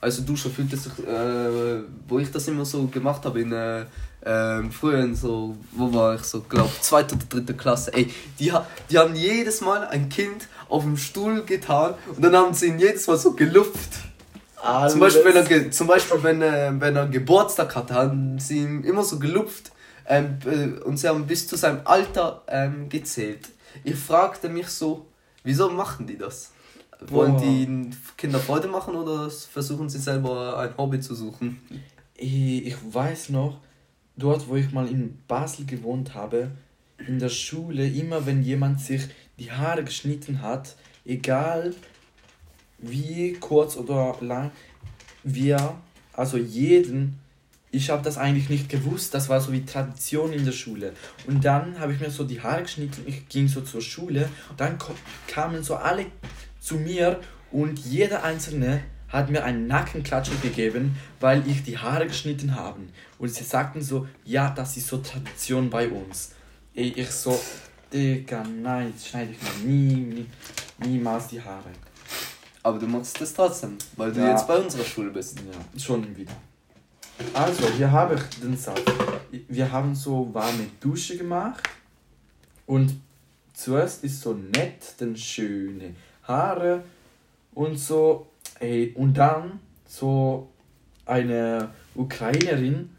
Also 0.01 0.23
Dusche 0.23 0.51
fühlt 0.51 0.73
es 0.73 0.85
sich, 0.85 0.99
äh, 1.07 1.83
wo 2.09 2.19
ich 2.19 2.31
das 2.31 2.49
immer 2.49 2.65
so 2.65 2.87
gemacht 2.89 3.25
habe 3.25 3.41
in 3.41 3.53
äh, 3.53 3.85
ähm, 4.25 4.71
früher 4.71 5.15
so, 5.15 5.57
wo 5.73 5.93
war 5.93 6.17
ich 6.17 6.23
so, 6.23 6.41
glaub, 6.41 6.71
zweite 6.81 7.15
oder 7.15 7.25
dritte 7.29 7.55
Klasse, 7.55 7.93
ey, 7.95 8.13
die, 8.39 8.53
die 8.91 8.99
haben 8.99 9.15
jedes 9.15 9.61
Mal 9.61 9.85
ein 9.87 10.09
Kind 10.09 10.49
auf 10.69 10.83
dem 10.85 10.97
Stuhl 10.97 11.45
getan 11.45 11.95
und 12.15 12.23
dann 12.23 12.35
haben 12.37 12.55
sie 12.55 12.67
ihn 12.67 12.79
jedes 12.79 13.07
Mal 13.07 13.17
so 13.17 13.33
gelupft. 13.33 13.91
Zum 14.89 15.01
Beispiel, 15.01 15.25
wenn 15.25 15.37
er, 15.37 15.71
zum 15.73 15.87
Beispiel 15.89 16.23
wenn, 16.23 16.41
äh, 16.41 16.73
wenn 16.79 16.95
er 16.95 17.07
Geburtstag 17.07 17.75
hatte, 17.75 17.95
haben 17.95 18.39
sie 18.39 18.59
ihn 18.59 18.85
immer 18.85 19.03
so 19.03 19.19
gelupft 19.19 19.73
ähm, 20.07 20.39
äh, 20.45 20.81
und 20.83 20.99
sie 20.99 21.09
haben 21.09 21.27
bis 21.27 21.49
zu 21.49 21.57
seinem 21.57 21.81
Alter 21.85 22.43
ähm, 22.47 22.89
gezählt. 22.89 23.49
Ich 23.85 23.97
fragte 23.97 24.49
mich 24.49 24.69
so, 24.69 25.07
wieso 25.45 25.71
machen 25.71 26.07
die 26.07 26.19
das? 26.19 26.53
Wollen 27.01 27.37
Boah. 27.37 27.43
die 27.43 27.91
Kinder 28.17 28.39
Freude 28.39 28.69
machen 28.69 28.95
oder 28.95 29.29
versuchen 29.31 29.89
sie 29.89 29.99
selber 29.99 30.59
ein 30.59 30.77
Hobby 30.77 31.01
zu 31.01 31.15
suchen? 31.15 31.61
Ich, 32.15 32.67
ich 32.67 32.77
weiß 32.91 33.31
noch, 33.31 33.59
dort 34.17 34.49
wo 34.49 34.57
ich 34.57 34.73
mal 34.73 34.87
in 34.89 35.19
Basel 35.27 35.67
gewohnt 35.67 36.15
habe, 36.15 36.51
in 37.07 37.19
der 37.19 37.29
Schule, 37.29 37.89
immer 37.89 38.27
wenn 38.27 38.43
jemand 38.43 38.81
sich 38.81 39.03
die 39.39 39.51
Haare 39.51 39.83
geschnitten 39.83 40.43
hat, 40.43 40.77
egal 41.05 41.75
wie 42.79 43.33
kurz 43.35 43.77
oder 43.77 44.17
lang, 44.21 44.51
wir, 45.25 45.77
also 46.13 46.37
jeden, 46.37 47.19
ich 47.73 47.89
habe 47.91 48.03
das 48.03 48.19
eigentlich 48.19 48.51
nicht 48.51 48.69
gewusst, 48.69 49.15
das 49.15 49.29
war 49.31 49.41
so 49.41 49.51
wie 49.53 49.65
Tradition 49.65 50.33
in 50.33 50.45
der 50.45 50.53
Schule. 50.53 50.93
Und 51.27 51.45
dann 51.45 51.81
habe 51.81 51.95
ich 51.95 52.01
mir 52.01 52.11
so 52.11 52.23
die 52.23 52.41
Haare 52.41 52.63
geschnitten, 52.63 53.03
ich 53.07 53.29
ging 53.29 53.49
so 53.49 53.63
zur 53.63 53.81
Schule 53.81 54.29
und 54.51 54.61
dann 54.61 54.79
kamen 55.27 55.65
so 55.65 55.75
alle 55.77 56.07
zu 56.61 56.77
mir 56.77 57.19
und 57.51 57.79
jeder 57.81 58.23
einzelne 58.23 58.83
hat 59.09 59.31
mir 59.31 59.43
einen 59.45 59.67
Nackenklatscher 59.67 60.35
gegeben, 60.43 60.97
weil 61.21 61.47
ich 61.47 61.63
die 61.65 61.77
Haare 61.79 62.07
geschnitten 62.07 62.55
habe. 62.55 62.81
Und 63.19 63.29
sie 63.29 63.45
sagten 63.45 63.83
so, 63.83 64.07
ja, 64.25 64.51
das 64.51 64.77
ist 64.77 64.87
so 64.87 64.99
Tradition 64.99 65.69
bei 65.69 65.89
uns. 65.89 66.33
Ich 66.75 67.11
so, 67.11 67.39
Digga, 67.93 68.43
nein, 68.45 68.89
jetzt 68.95 69.09
schneide 69.09 69.33
ich 69.33 69.65
mir 69.65 69.71
nie, 69.71 69.95
nie, 69.97 70.27
niemals 70.87 71.29
die 71.29 71.43
Haare. 71.43 71.71
Aber 72.63 72.79
du 72.79 72.87
machst 72.87 73.21
das 73.21 73.35
trotzdem, 73.35 73.77
weil 73.97 74.13
du 74.13 74.21
Ja. 74.21 74.31
jetzt 74.31 74.47
bei 74.47 74.57
unserer 74.57 74.85
Schule 74.85 75.11
bist. 75.11 75.39
Ja, 75.41 75.81
schon 75.81 76.17
wieder. 76.17 76.33
Also, 77.35 77.69
hier 77.77 77.91
habe 77.91 78.15
ich 78.15 78.41
den 78.41 78.57
Satz. 78.57 78.83
Wir 79.49 79.71
haben 79.71 79.95
so 79.95 80.29
warme 80.33 80.67
Dusche 80.81 81.17
gemacht 81.17 81.63
und 82.67 83.01
zuerst 83.55 84.05
ist 84.05 84.21
so 84.21 84.35
nett, 84.35 84.95
dann 84.99 85.17
schöne 85.17 85.95
Haare 86.25 86.85
und 87.55 87.79
so. 87.79 88.27
Ey, 88.61 88.93
und 88.95 89.15
dann 89.15 89.61
so 89.87 90.49
eine 91.07 91.71
Ukrainerin, 91.95 92.91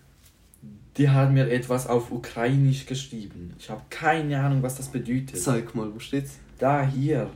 die 0.97 1.09
hat 1.09 1.31
mir 1.31 1.49
etwas 1.49 1.87
auf 1.87 2.11
Ukrainisch 2.11 2.85
geschrieben. 2.85 3.53
Ich 3.57 3.69
habe 3.69 3.81
keine 3.89 4.39
Ahnung, 4.39 4.61
was 4.61 4.75
das 4.75 4.89
bedeutet. 4.89 5.37
Zeig 5.37 5.73
mal, 5.73 5.93
wo 5.93 5.99
steht's? 5.99 6.37
Da, 6.59 6.85
hier. 6.85 7.29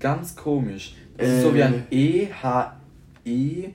Ganz 0.00 0.34
komisch. 0.34 0.94
Es 1.16 1.28
ist 1.28 1.42
so 1.42 1.54
wie 1.54 1.62
ein 1.62 1.86
E, 1.90 2.28
H, 3.26 3.30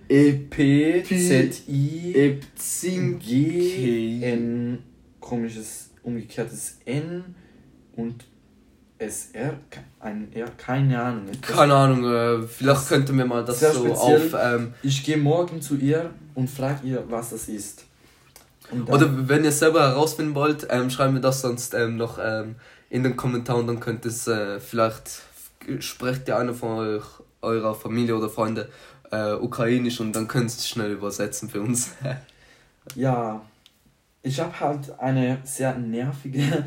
E, 0.10 0.34
P, 0.50 1.04
Z, 1.04 1.64
I, 1.68 2.14
E, 2.16 2.40
G, 3.20 4.24
N, 4.24 4.84
komisches 5.20 5.90
umgekehrtes 6.04 6.78
N 6.86 7.36
und 7.96 8.26
S, 9.00 9.30
R, 9.34 9.54
ein 10.00 10.32
R, 10.34 10.50
keine 10.58 11.02
Ahnung. 11.02 11.26
Keine 11.42 11.74
Ahnung, 11.74 12.04
äh, 12.06 12.48
vielleicht 12.48 12.90
könnten 12.90 13.18
wir 13.18 13.26
mal 13.26 13.44
das 13.44 13.60
so 13.60 13.92
auf. 13.94 14.36
Ähm, 14.40 14.74
ich 14.84 15.04
gehe 15.04 15.18
morgen 15.18 15.62
zu 15.62 15.76
ihr 15.78 16.12
und 16.36 16.50
frage 16.50 16.88
ihr, 16.88 17.04
was 17.10 17.32
das 17.32 17.48
ist. 17.48 17.86
Oder 18.88 19.28
wenn 19.28 19.44
ihr 19.44 19.50
es 19.50 19.60
selber 19.60 19.82
herausfinden 19.82 20.36
wollt, 20.36 20.68
ähm, 20.70 20.90
schreibt 20.92 21.14
mir 21.14 21.22
das 21.22 21.42
sonst 21.42 21.74
ähm, 21.74 21.98
noch 21.98 22.20
in 22.90 23.04
den 23.04 23.16
Kommentaren, 23.16 23.66
dann 23.66 23.80
könnt 23.80 24.06
es 24.06 24.28
äh, 24.28 24.60
vielleicht 24.60 25.22
sprecht 25.80 26.28
ihr 26.28 26.38
einer 26.38 26.54
von 26.54 26.78
euch, 26.78 27.04
eurer 27.42 27.74
Familie 27.76 28.18
oder 28.18 28.30
Freunde 28.30 28.70
äh, 29.12 29.34
ukrainisch 29.34 30.00
und 30.00 30.14
dann 30.14 30.28
könnt 30.28 30.46
ihr 30.46 30.58
es 30.58 30.68
schnell 30.68 30.92
übersetzen 30.92 31.50
für 31.50 31.62
uns. 31.62 31.92
ja, 32.96 33.42
ich 34.22 34.40
habe 34.40 34.60
halt 34.60 35.00
eine 35.00 35.40
sehr 35.44 35.76
nervige. 35.76 36.66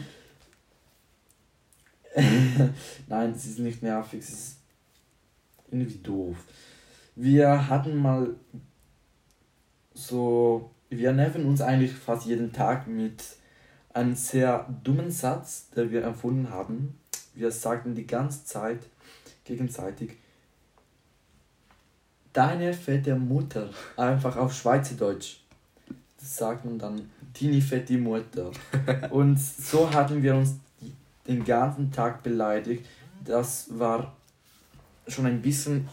Nein, 3.08 3.34
sie 3.34 3.50
ist 3.50 3.58
nicht 3.58 3.82
nervig, 3.82 4.24
sie 4.24 4.32
ist 4.32 4.56
irgendwie 5.70 5.98
doof. 5.98 6.36
Wir 7.14 7.68
hatten 7.68 7.96
mal 7.96 8.34
so 9.94 10.72
wir 10.98 11.12
nerven 11.12 11.46
uns 11.46 11.60
eigentlich 11.60 11.92
fast 11.92 12.26
jeden 12.26 12.52
Tag 12.52 12.86
mit 12.86 13.24
einem 13.94 14.14
sehr 14.14 14.66
dummen 14.82 15.10
Satz, 15.10 15.70
den 15.70 15.90
wir 15.90 16.02
erfunden 16.02 16.50
haben. 16.50 16.98
Wir 17.34 17.50
sagten 17.50 17.94
die 17.94 18.06
ganze 18.06 18.44
Zeit 18.44 18.80
gegenseitig, 19.44 20.12
deine 22.32 22.72
fette 22.72 23.14
Mutter, 23.14 23.68
einfach 23.96 24.36
auf 24.36 24.54
Schweizerdeutsch. 24.54 25.38
Das 26.18 26.36
sagt 26.36 26.64
man 26.64 26.78
dann, 26.78 27.10
deine 27.40 27.60
fette 27.60 27.98
Mutter. 27.98 28.50
Und 29.10 29.38
so 29.38 29.92
hatten 29.92 30.22
wir 30.22 30.34
uns 30.36 30.56
den 31.26 31.44
ganzen 31.44 31.90
Tag 31.90 32.22
beleidigt. 32.22 32.86
Das 33.24 33.66
war 33.70 34.16
schon 35.08 35.26
ein 35.26 35.42
bisschen 35.42 35.88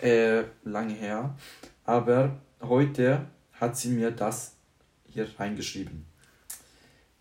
äh, 0.00 0.42
lange 0.64 0.94
her, 0.94 1.34
aber 1.84 2.36
heute 2.60 3.26
hat 3.52 3.76
sie 3.76 3.88
mir 3.88 4.10
das 4.10 4.52
hier 5.08 5.28
reingeschrieben. 5.38 6.04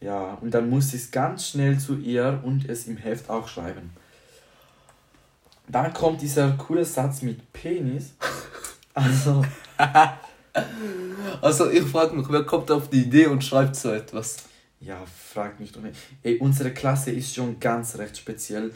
Ja, 0.02 0.34
und 0.36 0.54
dann 0.54 0.70
musste 0.70 0.98
ich 0.98 1.04
es 1.04 1.12
ganz 1.12 1.50
schnell 1.50 1.80
zu 1.80 1.98
ihr 1.98 2.42
und 2.44 2.68
es 2.70 2.88
im 2.88 2.98
Heft 2.98 3.30
auch 3.30 3.48
schreiben. 3.48 3.92
Dann 5.68 5.94
kommt 5.94 6.22
dieser 6.22 6.52
coole 6.52 6.86
Satz 6.86 7.22
mit 7.22 7.52
Penis. 7.54 8.14
Also. 8.98 9.44
also 11.42 11.70
ich 11.70 11.84
frage 11.84 12.16
mich, 12.16 12.28
wer 12.30 12.46
kommt 12.46 12.72
auf 12.72 12.90
die 12.90 13.02
Idee 13.02 13.26
und 13.28 13.44
schreibt 13.44 13.76
so 13.76 13.92
etwas? 13.92 14.38
Ja, 14.80 15.04
frag 15.06 15.60
mich 15.60 15.74
doch 15.74 15.82
nicht. 15.82 15.98
Ey, 16.24 16.38
unsere 16.38 16.72
Klasse 16.72 17.12
ist 17.12 17.36
schon 17.36 17.60
ganz 17.60 17.98
recht 17.98 18.18
speziell. 18.18 18.74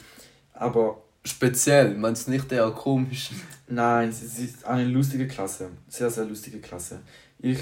Aber. 0.53 1.01
Speziell? 1.23 1.95
Meinst 1.95 2.27
du 2.27 2.31
nicht 2.31 2.51
eher 2.51 2.69
komisch? 2.71 3.29
Nein, 3.67 4.09
es 4.09 4.21
ist 4.39 4.65
eine 4.65 4.83
lustige 4.85 5.27
Klasse. 5.27 5.69
Sehr, 5.87 6.09
sehr 6.09 6.25
lustige 6.25 6.59
Klasse. 6.59 6.99
Ich 7.39 7.59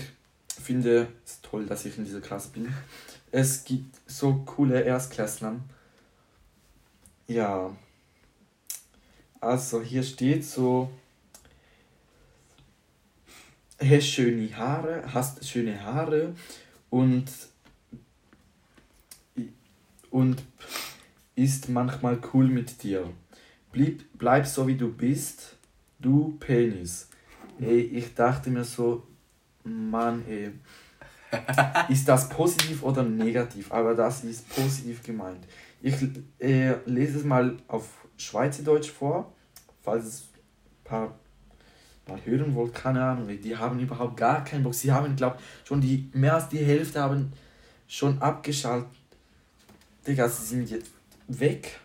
finde 0.61 1.09
es 1.25 1.41
toll, 1.41 1.65
dass 1.65 1.85
ich 1.85 1.97
in 1.97 2.05
dieser 2.05 2.21
Klasse 2.21 2.49
bin. 2.49 2.73
Es 3.31 3.63
gibt 3.65 3.97
so 4.07 4.33
coole 4.45 4.81
Erstklässler. 4.81 5.57
Ja. 7.27 7.75
Also 9.39 9.81
hier 9.81 10.03
steht 10.03 10.43
so, 10.43 10.89
hast 13.79 14.07
schöne 14.07 14.55
Haare, 14.57 15.03
hast 15.13 15.47
schöne 15.47 15.83
Haare 15.83 16.33
und 16.89 17.25
und 20.09 20.41
ist 21.35 21.69
manchmal 21.69 22.19
cool 22.33 22.47
mit 22.47 22.81
dir. 22.81 23.07
Bleib, 23.71 23.99
bleib 24.13 24.47
so 24.47 24.65
wie 24.67 24.75
du 24.75 24.91
bist, 24.91 25.55
du 25.99 26.35
Penis. 26.39 27.09
Ey, 27.59 27.81
ich 27.81 28.15
dachte 28.15 28.49
mir 28.49 28.63
so, 28.63 29.05
Mann, 29.63 30.23
ey. 30.27 30.51
ist 31.89 32.07
das 32.07 32.29
positiv 32.29 32.81
oder 32.81 33.03
negativ? 33.03 33.71
Aber 33.71 33.93
das 33.93 34.23
ist 34.23 34.49
positiv 34.49 35.03
gemeint. 35.03 35.45
Ich 35.81 35.95
äh, 36.39 36.75
lese 36.85 37.19
es 37.19 37.23
mal 37.23 37.57
auf 37.67 38.06
Schweizerdeutsch 38.17 38.89
vor, 38.89 39.33
falls 39.83 40.05
es 40.05 40.21
ein 40.21 40.83
paar 40.83 41.15
mal 42.07 42.19
hören 42.25 42.55
wollt, 42.55 42.73
keine 42.73 43.03
Ahnung. 43.03 43.27
Die 43.27 43.55
haben 43.55 43.79
überhaupt 43.79 44.17
gar 44.17 44.43
keinen 44.43 44.63
Bock. 44.63 44.73
Sie 44.73 44.91
haben, 44.91 45.15
glaube 45.15 45.37
schon 45.63 45.81
die 45.81 46.09
mehr 46.13 46.35
als 46.35 46.49
die 46.49 46.59
Hälfte 46.59 47.01
haben 47.01 47.33
schon 47.87 48.21
abgeschaltet. 48.21 48.89
Digga, 50.05 50.29
sie 50.29 50.45
sind 50.45 50.69
jetzt 50.69 50.91
weg. 51.27 51.79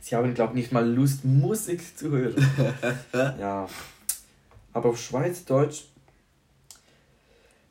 Sie 0.00 0.14
haben, 0.14 0.34
glaube 0.34 0.54
nicht 0.54 0.72
mal 0.72 0.88
Lust, 0.88 1.24
Musik 1.24 1.96
zu 1.96 2.10
hören. 2.10 2.36
ja. 3.38 3.68
Aber 4.72 4.90
auf 4.90 5.00
Schweizerdeutsch 5.00 5.84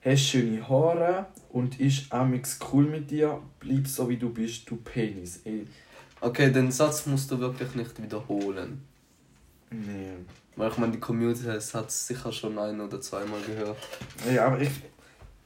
hast 0.02 0.22
schöne 0.22 0.68
Haare 0.68 1.28
und 1.50 1.80
ist 1.80 2.12
amix 2.12 2.60
cool 2.72 2.86
mit 2.86 3.10
dir, 3.10 3.42
bleib 3.60 3.88
so 3.88 4.10
wie 4.10 4.18
du 4.18 4.30
bist, 4.30 4.70
du 4.70 4.76
Penis. 4.76 5.42
Ey. 5.46 5.68
Okay, 6.26 6.52
den 6.52 6.72
Satz 6.72 7.06
musst 7.06 7.30
du 7.30 7.40
wirklich 7.40 7.76
nicht 7.76 8.02
wiederholen. 8.02 8.82
Nee. 9.70 10.14
Weil 10.56 10.72
ich 10.72 10.78
meine, 10.80 10.94
die 10.94 11.00
Community 11.00 11.44
hat 11.44 11.88
es 11.90 12.08
sicher 12.08 12.32
schon 12.32 12.58
ein 12.58 12.82
oder 12.82 13.00
zweimal 13.00 13.40
gehört. 13.42 13.78
Ja, 14.34 14.48
aber 14.48 14.60
ich, 14.60 14.72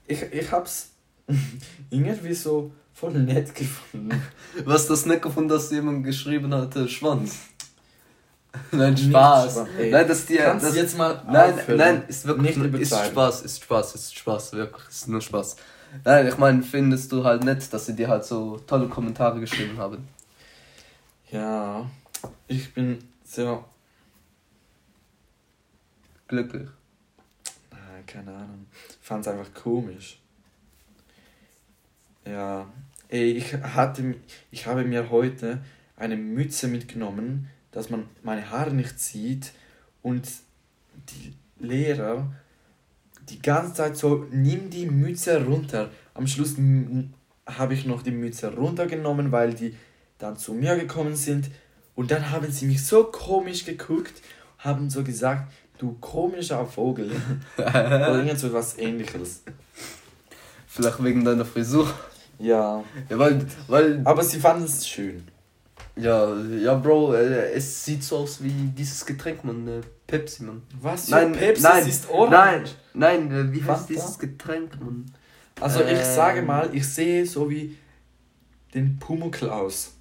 ich, 0.07 0.21
ich 0.31 0.51
hab's 0.53 0.91
irgendwie 1.89 2.33
so 2.33 2.71
voll 2.93 3.11
nett 3.11 3.53
gefunden. 3.53 4.23
Was 4.63 4.87
das 4.87 5.05
nicht 5.05 5.21
gefunden, 5.21 5.49
dass 5.49 5.69
jemand 5.69 6.05
geschrieben 6.05 6.53
hatte, 6.53 6.87
Schwanz? 6.97 7.35
Nein, 8.71 8.95
Spaß. 8.95 9.51
Spaß 9.51 9.67
nein, 9.91 10.07
dass 10.07 10.25
die. 10.27 10.37
Kannst 10.37 10.65
das, 10.65 10.75
jetzt 10.75 10.97
mal 10.97 11.21
nein, 11.29 11.55
aufhören. 11.55 11.77
nein, 11.77 12.03
ist 12.07 12.25
wirklich 12.25 12.55
nicht 12.55 12.81
ist 12.81 13.05
Spaß, 13.05 13.41
ist 13.41 13.63
Spaß, 13.65 13.95
ist 13.95 14.17
Spaß, 14.17 14.53
wirklich, 14.53 14.87
ist 14.87 15.09
nur 15.09 15.19
Spaß. 15.19 15.57
Nein, 16.05 16.27
ich 16.27 16.37
meine, 16.37 16.63
findest 16.63 17.11
du 17.11 17.25
halt 17.25 17.43
nett, 17.43 17.73
dass 17.73 17.85
sie 17.85 17.97
dir 17.97 18.07
halt 18.07 18.23
so 18.23 18.57
tolle 18.65 18.87
Kommentare 18.87 19.41
geschrieben 19.41 19.77
haben? 19.77 20.07
Ja, 21.31 21.89
ich 22.47 22.73
bin 22.73 22.99
sehr 23.23 23.63
glücklich. 26.27 26.69
Nein, 27.71 28.05
keine 28.05 28.33
Ahnung. 28.33 28.65
Ich 28.89 29.07
fand 29.07 29.25
es 29.25 29.31
einfach 29.31 29.53
komisch. 29.53 30.19
Ja, 32.25 32.67
ey, 33.07 33.31
ich 33.31 33.53
hatte, 33.53 34.15
ich 34.51 34.65
habe 34.65 34.83
mir 34.83 35.09
heute 35.09 35.63
eine 35.95 36.17
Mütze 36.17 36.67
mitgenommen 36.67 37.49
dass 37.71 37.89
man 37.89 38.05
meine 38.23 38.49
Haare 38.49 38.73
nicht 38.73 38.99
sieht 38.99 39.51
und 40.01 40.27
die 41.09 41.33
Lehrer 41.59 42.31
die 43.29 43.41
ganze 43.41 43.73
Zeit 43.75 43.97
so, 43.97 44.25
nimm 44.31 44.71
die 44.71 44.87
Mütze 44.87 45.45
runter. 45.45 45.91
Am 46.15 46.25
Schluss 46.25 46.55
habe 47.45 47.73
ich 47.73 47.85
noch 47.85 48.01
die 48.01 48.11
Mütze 48.11 48.55
runtergenommen, 48.55 49.31
weil 49.31 49.53
die 49.53 49.75
dann 50.19 50.37
zu 50.37 50.53
mir 50.53 50.75
gekommen 50.75 51.15
sind 51.15 51.49
und 51.95 52.11
dann 52.11 52.29
haben 52.29 52.51
sie 52.51 52.67
mich 52.67 52.85
so 52.85 53.05
komisch 53.05 53.65
geguckt, 53.65 54.21
haben 54.59 54.89
so 54.89 55.03
gesagt, 55.03 55.51
du 55.79 55.97
komischer 55.99 56.65
Vogel. 56.65 57.11
Oder 57.57 58.23
irgend 58.23 58.39
so 58.39 58.53
was 58.53 58.77
ähnliches. 58.77 59.41
Vielleicht 60.67 61.03
wegen 61.03 61.25
deiner 61.25 61.45
Frisur. 61.45 61.91
Ja. 62.37 62.83
ja 63.09 63.19
weil, 63.19 63.45
weil 63.67 64.01
Aber 64.05 64.23
sie 64.23 64.39
fanden 64.39 64.65
es 64.65 64.87
schön. 64.87 65.23
Ja, 65.95 66.33
ja, 66.33 66.75
Bro, 66.75 67.13
äh, 67.13 67.51
es 67.51 67.83
sieht 67.83 68.03
so 68.03 68.17
aus 68.17 68.41
wie 68.41 68.51
dieses 68.51 69.05
Getränk, 69.05 69.43
man. 69.43 69.67
Äh, 69.67 69.81
Pepsi, 70.07 70.43
man. 70.43 70.61
Was? 70.81 71.09
Nein, 71.09 71.33
Pepsi 71.33 71.63
nein, 71.63 71.87
ist 71.87 72.09
orange. 72.09 72.71
Nein, 72.93 73.27
nein, 73.29 73.49
äh, 73.49 73.53
wie 73.53 73.63
heißt 73.63 73.89
dieses 73.89 74.17
Getränk, 74.17 74.79
man? 74.79 75.11
Also, 75.59 75.81
ich 75.81 75.99
ähm, 75.99 76.15
sage 76.15 76.41
mal, 76.41 76.69
ich 76.71 76.87
sehe 76.87 77.25
so 77.25 77.49
wie 77.49 77.77
den 78.73 78.97
Pumuckl 78.97 79.49
aus. 79.49 79.95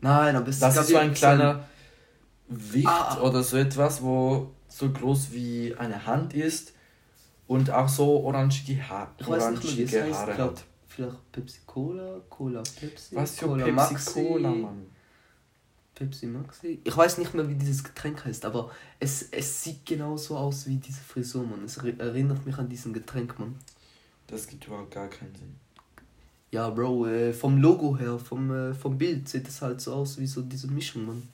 Nein, 0.00 0.36
aber 0.36 0.48
es 0.48 0.58
das 0.60 0.76
ist 0.76 0.88
so 0.88 0.96
ein 0.96 1.12
kleiner 1.14 1.64
Wicht 2.48 2.86
ah. 2.88 3.20
oder 3.20 3.42
so 3.42 3.56
etwas, 3.56 4.02
wo 4.02 4.52
so 4.68 4.90
groß 4.90 5.32
wie 5.32 5.74
eine 5.76 6.06
Hand 6.06 6.34
ist 6.34 6.72
Und 7.46 7.70
auch 7.70 7.88
so 7.88 8.20
orangige, 8.24 8.88
ha 8.88 9.12
Ich 9.18 9.28
weiß 9.28 9.50
nicht 9.50 9.64
mehr, 9.64 9.72
wie 9.76 9.82
orangige 9.82 10.02
heißt. 10.04 10.14
Haare 10.20 10.30
Ich 10.30 10.36
glaub, 10.36 10.50
hat. 10.56 10.64
vielleicht 10.86 11.32
Pepsi 11.32 11.58
Cola, 11.66 12.20
Cola 12.28 12.62
Pepsi, 12.78 13.16
Was 13.16 13.38
für 13.38 13.46
Cola 13.46 13.64
Pepsi 13.64 13.72
Maxi, 13.94 14.24
Cola, 14.28 14.50
Mann? 14.50 14.86
Pepsi 15.94 16.26
Maxi. 16.26 16.80
Ich 16.84 16.96
weiß 16.96 17.18
nicht 17.18 17.34
mehr, 17.34 17.48
wie 17.48 17.54
dieses 17.56 17.82
Getränk 17.82 18.24
heißt, 18.24 18.44
aber 18.44 18.70
es, 19.00 19.22
es 19.32 19.64
sieht 19.64 19.84
genauso 19.84 20.36
aus 20.36 20.66
wie 20.68 20.76
diese 20.76 21.00
Frisur, 21.00 21.44
Mann. 21.44 21.64
Es 21.64 21.78
eri- 21.80 21.98
erinnert 21.98 22.46
mich 22.46 22.56
an 22.56 22.68
diesen 22.68 22.92
Getränk, 22.92 23.38
Mann. 23.38 23.56
Das 24.28 24.46
gibt 24.46 24.66
überhaupt 24.66 24.92
gar 24.92 25.08
keinen 25.08 25.34
Sinn. 25.34 25.56
Ja, 26.50 26.70
Bro, 26.70 27.06
äh, 27.06 27.32
vom 27.32 27.58
Logo 27.58 27.96
her, 27.98 28.18
vom, 28.18 28.50
äh, 28.50 28.74
vom 28.74 28.96
Bild 28.96 29.28
sieht 29.28 29.46
es 29.48 29.60
halt 29.60 29.80
so 29.80 29.92
aus 29.92 30.18
wie 30.18 30.26
so 30.26 30.40
diese 30.42 30.68
Mischung, 30.68 31.06
Mann. 31.06 31.28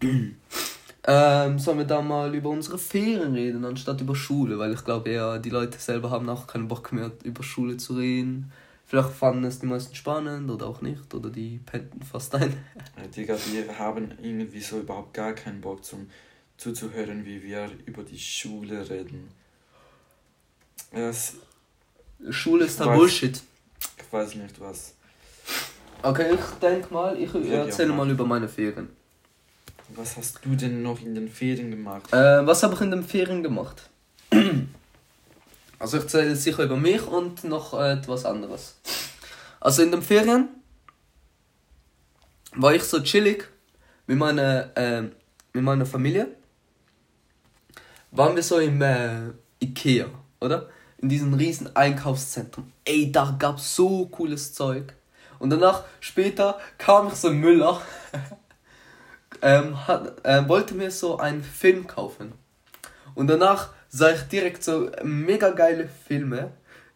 ähm, 1.06 1.58
sollen 1.58 1.78
wir 1.78 1.84
da 1.84 2.00
mal 2.00 2.34
über 2.34 2.50
unsere 2.50 2.78
Ferien 2.78 3.34
reden, 3.34 3.64
anstatt 3.64 4.00
über 4.00 4.16
Schule? 4.16 4.58
Weil 4.58 4.72
ich 4.72 4.84
glaube 4.84 5.10
eher, 5.10 5.38
die 5.38 5.50
Leute 5.50 5.78
selber 5.78 6.10
haben 6.10 6.28
auch 6.28 6.46
keinen 6.46 6.68
Bock 6.68 6.92
mehr, 6.92 7.12
über 7.22 7.42
Schule 7.42 7.76
zu 7.76 7.94
reden. 7.94 8.50
Vielleicht 8.86 9.10
fanden 9.10 9.44
es 9.44 9.58
die 9.60 9.66
meisten 9.66 9.94
spannend 9.94 10.50
oder 10.50 10.66
auch 10.66 10.80
nicht, 10.80 11.12
oder 11.14 11.30
die 11.30 11.58
pennten 11.64 12.02
fast 12.02 12.34
ein. 12.34 12.54
Digga, 13.16 13.36
die 13.36 13.68
haben 13.78 14.12
irgendwie 14.22 14.60
so 14.60 14.80
überhaupt 14.80 15.14
gar 15.14 15.32
keinen 15.32 15.60
Bock 15.60 15.84
zum 15.84 16.08
zuzuhören, 16.56 17.24
wie 17.24 17.42
wir 17.42 17.68
über 17.86 18.02
die 18.02 18.18
Schule 18.18 18.88
reden. 18.88 19.28
Es, 20.90 21.36
Schule 22.30 22.64
ist 22.64 22.80
da 22.80 22.86
Weiß- 22.86 22.96
Bullshit. 22.96 23.40
ich 23.98 24.12
weiß 24.12 24.34
nicht 24.36 24.60
was. 24.60 24.94
Okay, 26.02 26.34
ich 26.34 26.58
denke 26.60 26.92
mal, 26.92 27.18
ich 27.18 27.34
erzähle 27.34 27.90
ja. 27.90 27.94
mal 27.94 28.10
über 28.10 28.26
meine 28.26 28.48
Ferien. 28.48 28.88
Was 29.94 30.16
hast 30.16 30.40
du 30.44 30.54
denn 30.54 30.82
noch 30.82 31.00
in 31.00 31.14
den 31.14 31.28
Ferien 31.28 31.70
gemacht? 31.70 32.12
Äh, 32.12 32.46
was 32.46 32.62
habe 32.62 32.74
ich 32.74 32.80
in 32.80 32.90
den 32.90 33.04
Ferien 33.04 33.42
gemacht? 33.42 33.88
Also 35.76 35.98
ich 35.98 36.04
erzähle 36.04 36.34
sicher 36.34 36.62
über 36.62 36.76
mich 36.78 37.06
und 37.06 37.44
noch 37.44 37.74
äh, 37.74 37.92
etwas 37.92 38.24
anderes. 38.24 38.76
Also 39.60 39.82
in 39.82 39.90
den 39.90 40.00
Ferien 40.00 40.48
war 42.54 42.74
ich 42.74 42.84
so 42.84 43.02
chillig 43.02 43.48
mit 44.06 44.16
meiner, 44.16 44.74
äh, 44.76 45.02
mit 45.02 45.62
meiner 45.62 45.84
Familie. 45.84 46.28
Waren 48.12 48.34
wir 48.36 48.42
so 48.42 48.60
im 48.60 48.80
äh, 48.80 49.30
Ikea, 49.62 50.06
oder? 50.40 50.70
In 51.04 51.10
diesem 51.10 51.34
riesen 51.34 51.76
Einkaufszentrum. 51.76 52.72
Ey, 52.86 53.12
da 53.12 53.36
gab 53.38 53.60
so 53.60 54.06
cooles 54.06 54.54
Zeug. 54.54 54.94
Und 55.38 55.50
danach, 55.50 55.84
später, 56.00 56.58
kam 56.78 57.08
ich 57.08 57.14
so 57.16 57.28
Müller. 57.30 57.78
ähm, 59.42 59.86
hat, 59.86 60.24
äh, 60.24 60.48
wollte 60.48 60.72
mir 60.74 60.90
so 60.90 61.18
einen 61.18 61.42
Film 61.42 61.86
kaufen. 61.86 62.32
Und 63.14 63.26
danach 63.26 63.68
sah 63.90 64.12
ich 64.12 64.22
direkt 64.22 64.64
so 64.64 64.90
mega 65.02 65.50
geile 65.50 65.90
Filme. 66.08 66.52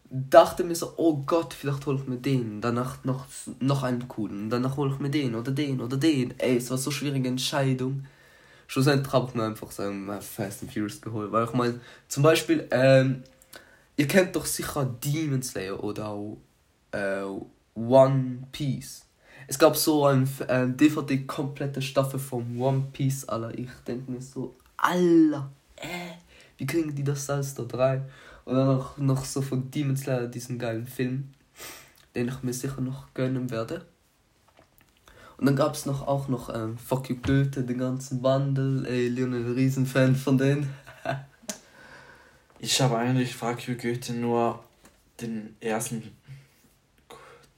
Dachte 0.09 0.63
mir 0.63 0.73
so, 0.73 0.95
oh 0.97 1.17
Gott, 1.17 1.53
vielleicht 1.53 1.85
hol 1.85 1.97
ich 1.97 2.07
mir 2.07 2.17
den. 2.17 2.61
Danach 2.61 3.03
noch, 3.03 3.27
noch 3.59 3.83
einen 3.83 4.07
coolen. 4.07 4.49
Danach 4.49 4.75
hol 4.75 4.91
ich 4.91 4.97
mir 4.97 5.11
den 5.11 5.35
oder 5.35 5.51
den 5.51 5.81
oder 5.81 5.97
den. 5.97 6.33
Ey, 6.39 6.57
es 6.57 6.71
war 6.71 6.79
so 6.79 6.89
schwierige 6.89 7.27
Entscheidung. 7.27 8.07
Schlussendlich 8.65 9.13
habe 9.13 9.27
ich 9.29 9.35
mir 9.35 9.43
einfach 9.43 9.69
so 9.69 9.83
Fast 10.19 10.63
and 10.63 10.73
Furious 10.73 10.99
geholt. 10.99 11.31
Weil 11.31 11.45
ich 11.45 11.53
meine, 11.53 11.79
zum 12.07 12.23
Beispiel, 12.23 12.67
ähm, 12.71 13.21
ihr 13.99 14.07
kennt 14.07 14.33
doch 14.33 14.45
sicher 14.45 14.85
Demon 14.85 15.43
Slayer 15.43 15.83
oder 15.83 16.07
auch 16.07 16.37
äh, 16.91 17.21
One 17.75 18.47
Piece. 18.53 19.05
Es 19.45 19.59
gab 19.59 19.75
so 19.75 20.05
ein 20.05 20.25
DVD 20.77 21.25
komplette 21.25 21.81
Staffel 21.81 22.19
von 22.19 22.57
One 22.57 22.87
Piece, 22.93 23.27
Alter. 23.27 23.57
Ich 23.57 23.69
denke 23.85 24.09
mir 24.09 24.21
so, 24.21 24.55
Alter, 24.77 25.51
äh, 25.75 26.15
wie 26.57 26.65
kriegen 26.65 26.95
die 26.95 27.03
das 27.03 27.29
alles 27.29 27.55
da 27.55 27.65
rein? 27.73 28.05
Und 28.45 28.55
dann 28.55 28.67
noch, 28.67 28.97
noch 28.97 29.25
so 29.25 29.41
von 29.41 29.69
Demon 29.69 29.97
Slayer, 29.97 30.27
diesen 30.27 30.57
geilen 30.57 30.87
Film, 30.87 31.31
den 32.15 32.29
ich 32.29 32.41
mir 32.41 32.53
sicher 32.53 32.79
noch 32.79 33.13
gönnen 33.13 33.51
werde. 33.51 33.85
Und 35.37 35.45
dann 35.45 35.57
gab 35.57 35.73
es 35.73 35.85
noch 35.85 36.07
auch 36.07 36.29
noch 36.29 36.53
ähm, 36.53 36.77
Fuck 36.77 37.09
You 37.09 37.17
Goethe, 37.17 37.63
den 37.63 37.77
ganzen 37.77 38.21
Bundle. 38.21 38.87
Ey, 38.87 39.09
Lionel, 39.09 39.53
Riesenfan 39.53 40.15
von 40.15 40.37
denen. 40.37 40.69
Ich 42.59 42.81
habe 42.81 42.97
eigentlich 42.97 43.35
Fuck 43.35 43.67
You 43.67 43.75
Goethe 43.75 44.13
nur 44.13 44.63
den 45.21 45.55
ersten 45.61 46.11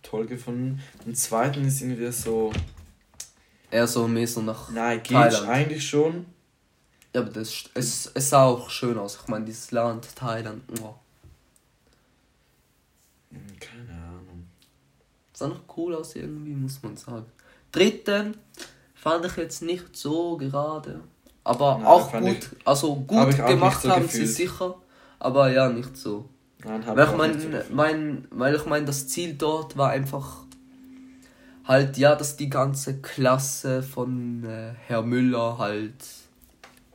toll 0.03 0.27
gefunden. 0.27 0.81
Den 1.05 1.15
zweiten 1.15 1.65
ist 1.65 1.81
irgendwie 1.81 2.11
so. 2.11 2.51
Eher 3.69 3.87
so 3.87 4.07
mehr 4.07 4.27
so 4.27 4.41
nach 4.41 4.69
Nein, 4.69 4.97
geht 5.01 5.13
Thailand. 5.13 5.47
eigentlich 5.47 5.87
schon. 5.87 6.25
Ja, 7.13 7.21
aber 7.21 7.29
das, 7.31 7.63
es, 7.73 8.11
es 8.13 8.29
sah 8.29 8.45
auch 8.45 8.69
schön 8.69 8.97
aus. 8.97 9.19
Ich 9.21 9.27
meine, 9.27 9.45
dieses 9.45 9.71
Land, 9.71 10.07
Thailand, 10.15 10.61
oh. 10.81 10.93
Hm, 13.31 13.59
Keine 13.59 13.91
Ahnung. 13.91 14.47
sah 15.33 15.47
noch 15.47 15.61
cool 15.77 15.95
aus 15.95 16.15
irgendwie, 16.15 16.51
muss 16.53 16.81
man 16.83 16.95
sagen. 16.97 17.25
Dritten 17.71 18.37
fand 18.93 19.25
ich 19.25 19.37
jetzt 19.37 19.61
nicht 19.61 19.95
so 19.95 20.37
gerade. 20.37 21.01
Aber 21.43 21.77
Nein, 21.77 21.87
auch 21.87 22.11
gut, 22.11 22.49
also 22.65 22.95
gut 22.95 23.35
gemacht 23.37 23.83
haben 23.85 24.03
gefühlt. 24.03 24.27
sie 24.27 24.33
sicher. 24.33 24.75
Aber 25.21 25.51
ja, 25.51 25.69
nicht 25.69 25.95
so. 25.95 26.27
Nein, 26.65 26.83
Weil 26.83 27.07
ich 27.07 27.15
mein, 27.15 27.39
so 27.39 27.47
mein, 27.71 28.27
weil 28.31 28.55
ich 28.55 28.65
meine, 28.65 28.87
das 28.87 29.07
Ziel 29.07 29.35
dort 29.35 29.77
war 29.77 29.91
einfach 29.91 30.45
halt, 31.63 31.97
ja, 31.97 32.15
dass 32.15 32.37
die 32.37 32.49
ganze 32.49 33.01
Klasse 33.01 33.83
von 33.83 34.43
äh, 34.43 34.73
Herr 34.87 35.03
Müller 35.03 35.59
halt, 35.59 35.93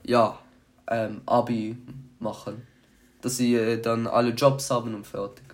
ja, 0.03 0.41
ähm, 0.89 1.21
Abi 1.25 1.77
machen. 2.19 2.67
Dass 3.23 3.37
sie 3.37 3.55
äh, 3.55 3.81
dann 3.81 4.09
alle 4.09 4.31
Jobs 4.31 4.71
haben 4.73 4.97
und 4.97 5.07
fertig. 5.07 5.45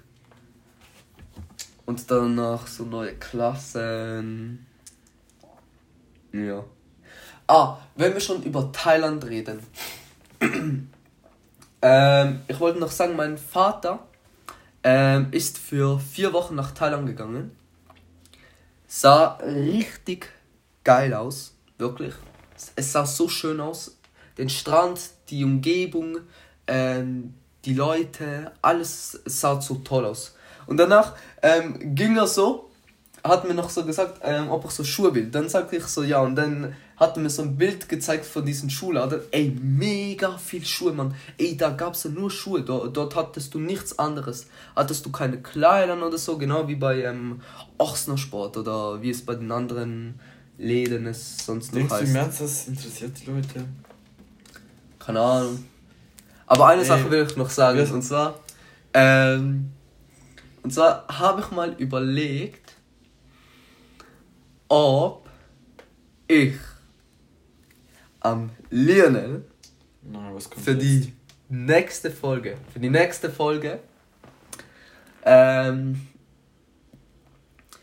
Und 1.84 2.10
danach 2.10 2.66
so 2.66 2.84
neue 2.84 3.14
Klassen. 3.16 4.66
Ja. 6.32 6.64
Ah, 7.46 7.76
wenn 7.96 8.14
wir 8.14 8.20
schon 8.20 8.42
über 8.44 8.72
Thailand 8.72 9.26
reden. 9.26 9.60
ähm, 11.82 12.42
ich 12.48 12.58
wollte 12.60 12.78
noch 12.78 12.90
sagen, 12.90 13.16
mein 13.16 13.36
Vater 13.36 14.00
ähm, 14.84 15.28
ist 15.32 15.58
für 15.58 15.98
vier 15.98 16.32
Wochen 16.32 16.54
nach 16.54 16.72
Thailand 16.72 17.06
gegangen. 17.06 17.56
Sah 18.86 19.38
richtig 19.42 20.28
geil 20.84 21.14
aus, 21.14 21.54
wirklich. 21.78 22.14
Es 22.76 22.92
sah 22.92 23.06
so 23.06 23.28
schön 23.28 23.60
aus. 23.60 23.98
Den 24.38 24.48
Strand, 24.48 25.00
die 25.28 25.44
Umgebung, 25.44 26.18
ähm, 26.66 27.34
die 27.64 27.74
Leute, 27.74 28.52
alles 28.62 29.20
sah 29.24 29.60
so 29.60 29.76
toll 29.76 30.04
aus. 30.04 30.36
Und 30.66 30.76
danach 30.76 31.14
ähm, 31.42 31.94
ging 31.94 32.16
er 32.16 32.26
so, 32.26 32.70
hat 33.24 33.46
mir 33.46 33.54
noch 33.54 33.70
so 33.70 33.84
gesagt, 33.84 34.20
ähm, 34.22 34.50
ob 34.50 34.64
ich 34.64 34.70
so 34.70 34.84
Schuhe 34.84 35.14
will. 35.14 35.30
Dann 35.30 35.48
sagte 35.48 35.76
ich 35.76 35.84
so 35.84 36.02
ja 36.02 36.20
und 36.20 36.36
dann 36.36 36.74
hat 37.02 37.16
mir 37.16 37.28
so 37.30 37.42
ein 37.42 37.56
Bild 37.56 37.88
gezeigt 37.88 38.24
von 38.24 38.46
diesen 38.46 38.70
Schuhladen. 38.70 39.20
Ey, 39.32 39.50
mega 39.60 40.38
viel 40.38 40.64
Schuhe, 40.64 40.92
Mann. 40.92 41.14
Ey, 41.36 41.56
da 41.56 41.70
gab's 41.70 42.04
ja 42.04 42.10
nur 42.10 42.30
Schuhe. 42.30 42.62
Dort, 42.62 42.96
dort 42.96 43.16
hattest 43.16 43.52
du 43.54 43.58
nichts 43.58 43.98
anderes. 43.98 44.46
Hattest 44.76 45.04
du 45.04 45.10
keine 45.10 45.42
Kleidern 45.42 46.02
oder 46.02 46.16
so, 46.16 46.38
genau 46.38 46.68
wie 46.68 46.76
bei 46.76 47.02
ähm, 47.02 47.40
Ochsner 47.76 48.16
Sport 48.16 48.56
oder 48.56 49.02
wie 49.02 49.10
es 49.10 49.26
bei 49.26 49.34
den 49.34 49.50
anderen 49.50 50.20
Läden 50.58 51.06
es 51.08 51.44
sonst 51.44 51.72
noch 51.72 51.78
Denkst 51.80 51.92
du 51.92 52.00
heißt. 52.00 52.10
im 52.10 52.16
Ernst, 52.16 52.40
das 52.40 52.68
interessiert 52.68 53.12
die 53.20 53.30
Leute? 53.30 53.64
Keine 55.00 55.20
Ahnung. 55.20 55.64
Aber 56.46 56.68
eine 56.68 56.82
Ey, 56.82 56.86
Sache 56.86 57.10
will 57.10 57.26
ich 57.28 57.36
noch 57.36 57.50
sagen, 57.50 57.90
und 57.90 58.02
zwar, 58.02 58.38
ähm, 58.94 59.72
und 60.62 60.72
zwar 60.72 61.04
habe 61.08 61.40
ich 61.40 61.50
mal 61.50 61.72
überlegt, 61.78 62.74
ob 64.68 65.28
ich 66.28 66.54
am 68.22 68.50
Lionel 68.70 69.44
Nein, 70.02 70.40
für 70.40 70.72
jetzt? 70.72 70.82
die 70.82 71.12
nächste 71.48 72.10
Folge, 72.10 72.56
für 72.72 72.80
die 72.80 72.90
nächste 72.90 73.30
Folge, 73.30 73.80
ähm, 75.24 76.08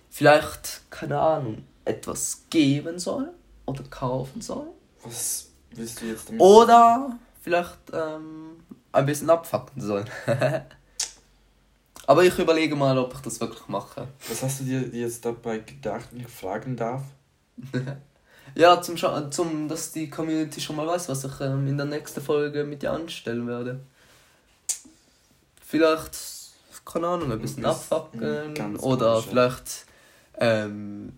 vielleicht, 0.10 0.82
keine 0.90 1.20
Ahnung, 1.20 1.64
etwas 1.86 2.46
geben 2.50 3.00
soll 3.00 3.32
oder 3.66 3.84
kaufen 3.84 4.42
soll. 4.42 4.68
Was 5.04 5.50
willst 5.72 6.02
du 6.02 6.06
jetzt 6.06 6.28
damit? 6.30 6.42
Oder 6.42 7.18
vielleicht 7.42 7.78
ähm, 7.94 8.58
ein 8.92 9.06
bisschen 9.06 9.30
abfacken 9.30 9.82
sollen. 9.82 10.10
Aber 12.08 12.24
ich 12.24 12.38
überlege 12.40 12.76
mal, 12.76 12.98
ob 12.98 13.14
ich 13.14 13.20
das 13.20 13.40
wirklich 13.40 13.68
mache. 13.68 14.08
Was 14.28 14.42
hast 14.42 14.62
du 14.62 14.64
dir 14.64 14.82
dir 14.82 15.02
jetzt 15.02 15.24
dabei 15.24 15.60
gedacht, 15.60 16.10
wenn 16.12 16.22
ich 16.22 16.28
fragen 16.28 16.76
darf? 16.76 17.04
Ja, 18.56 18.82
zum, 18.82 18.98
Scha 18.98 19.30
zum 19.32 19.68
dass 19.68 19.92
die 19.92 20.10
Community 20.10 20.60
schon 20.62 20.76
mal 20.76 20.88
weiß, 20.88 21.10
was 21.10 21.24
ich 21.24 21.40
ähm, 21.42 21.68
in 21.68 21.78
der 21.78 21.86
nächsten 21.86 22.22
Folge 22.22 22.64
mit 22.64 22.82
dir 22.82 22.92
anstellen 22.92 23.48
werde. 23.48 23.80
Vielleicht, 25.66 26.18
keine 26.86 27.08
Ahnung, 27.08 27.32
ein 27.32 27.40
bisschen 27.40 27.66
abfacken. 27.66 28.78
Oder 28.78 29.22
vielleicht, 29.22 29.86
ähm, 30.40 31.14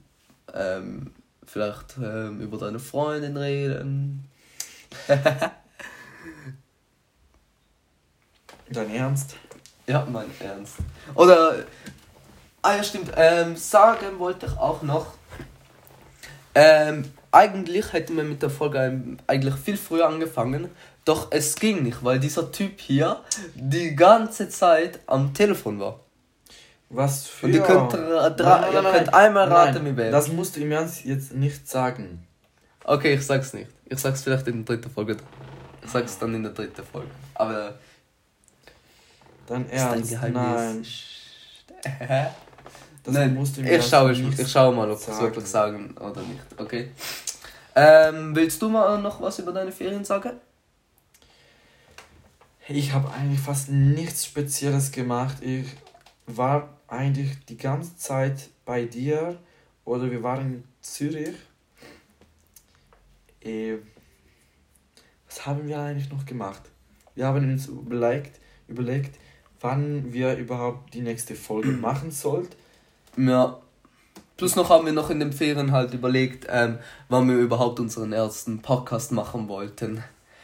ähm, 0.53 1.13
vielleicht 1.45 1.97
ähm, 1.97 2.41
über 2.41 2.57
deine 2.57 2.79
Freundin 2.79 3.37
reden. 3.37 4.27
Dein 8.69 8.89
Ernst? 8.89 9.35
Ja, 9.87 10.05
mein 10.09 10.29
Ernst. 10.39 10.77
Oder, 11.15 11.65
ah 12.61 12.75
ja 12.75 12.83
stimmt, 12.83 13.11
ähm, 13.15 13.55
sagen 13.57 14.19
wollte 14.19 14.45
ich 14.45 14.57
auch 14.57 14.81
noch, 14.81 15.13
ähm, 16.55 17.05
eigentlich 17.31 17.93
hätten 17.93 18.17
wir 18.17 18.23
mit 18.23 18.41
der 18.41 18.49
Folge 18.49 19.17
eigentlich 19.27 19.55
viel 19.55 19.77
früher 19.77 20.07
angefangen, 20.07 20.69
doch 21.05 21.31
es 21.31 21.55
ging 21.55 21.83
nicht, 21.83 22.03
weil 22.03 22.19
dieser 22.19 22.51
Typ 22.51 22.79
hier 22.79 23.21
die 23.55 23.95
ganze 23.95 24.49
Zeit 24.49 24.99
am 25.07 25.33
Telefon 25.33 25.79
war. 25.79 25.99
Was 26.89 27.25
für... 27.27 27.45
Und 27.45 27.53
ihr 27.53 27.61
könnt, 27.61 27.93
nein, 27.93 28.35
nein, 28.37 28.73
ihr 28.73 28.91
könnt 28.91 29.13
einmal 29.13 29.47
raten, 29.47 29.83
mit 29.83 29.95
wem. 29.95 30.11
Das 30.11 30.27
musst 30.27 30.57
du 30.57 30.59
im 30.59 30.71
Ernst 30.71 31.05
jetzt 31.05 31.33
nicht 31.33 31.67
sagen. 31.67 32.27
Okay, 32.83 33.13
ich 33.13 33.25
sag's 33.25 33.53
nicht. 33.53 33.69
Ich 33.85 33.99
sag's 33.99 34.23
vielleicht 34.23 34.47
in 34.47 34.65
der 34.65 34.75
dritten 34.75 34.91
Folge. 34.91 35.17
Ich 35.83 35.89
sag's 35.89 36.19
dann 36.19 36.35
in 36.35 36.43
der 36.43 36.51
dritten 36.51 36.83
Folge. 36.83 37.09
Aber... 37.35 37.75
Dein 39.47 39.69
Ernst? 39.69 40.17
Nein. 40.31 40.85
Das 43.03 43.13
Nein, 43.13 43.33
musst 43.33 43.57
du 43.57 43.61
mir 43.61 43.77
ich 43.77 43.85
schaue, 43.85 44.11
ich, 44.11 44.39
ich 44.39 44.51
schaue 44.51 44.75
mal, 44.75 44.89
ob 44.89 44.99
ich 44.99 45.07
es 45.07 45.19
wirklich 45.19 45.45
sagen 45.45 45.95
oder 45.97 46.21
nicht. 46.21 46.41
Okay. 46.57 46.91
Ähm, 47.75 48.35
willst 48.35 48.61
du 48.61 48.69
mal 48.69 49.01
noch 49.01 49.21
was 49.21 49.39
über 49.39 49.51
deine 49.51 49.71
Ferien 49.71 50.03
sagen? 50.03 50.33
Ich 52.67 52.93
habe 52.93 53.11
eigentlich 53.11 53.39
fast 53.39 53.69
nichts 53.69 54.25
Spezielles 54.25 54.91
gemacht. 54.91 55.37
Ich 55.41 55.65
war 56.27 56.69
eigentlich 56.87 57.43
die 57.45 57.57
ganze 57.57 57.97
Zeit 57.97 58.49
bei 58.65 58.85
dir 58.85 59.39
oder 59.83 60.11
wir 60.11 60.21
waren 60.21 60.53
in 60.53 60.63
Zürich. 60.81 61.35
Äh, 63.41 63.77
was 65.27 65.45
haben 65.45 65.67
wir 65.67 65.79
eigentlich 65.79 66.11
noch 66.11 66.25
gemacht? 66.25 66.61
Wir 67.15 67.25
haben 67.25 67.49
uns 67.49 67.65
überlegt, 67.67 68.39
überlegt 68.67 69.17
wann 69.61 70.11
wir 70.11 70.35
überhaupt 70.35 70.93
die 70.93 71.01
nächste 71.01 71.35
Folge 71.35 71.71
machen 71.71 72.11
sollten. 72.11 72.55
Ja. 73.17 73.60
Plus 74.38 74.56
noch 74.56 74.69
haben 74.69 74.86
wir 74.86 74.93
noch 74.93 75.10
in 75.10 75.19
den 75.19 75.34
Ferien 75.34 75.71
halt 75.71 75.93
überlegt, 75.93 76.47
ähm, 76.50 76.80
wann 77.10 77.28
wir 77.30 77.36
überhaupt 77.36 77.80
unseren 77.80 78.12
ersten 78.12 78.62
Podcast 78.62 79.12
machen 79.12 79.47
wollten. 79.47 80.04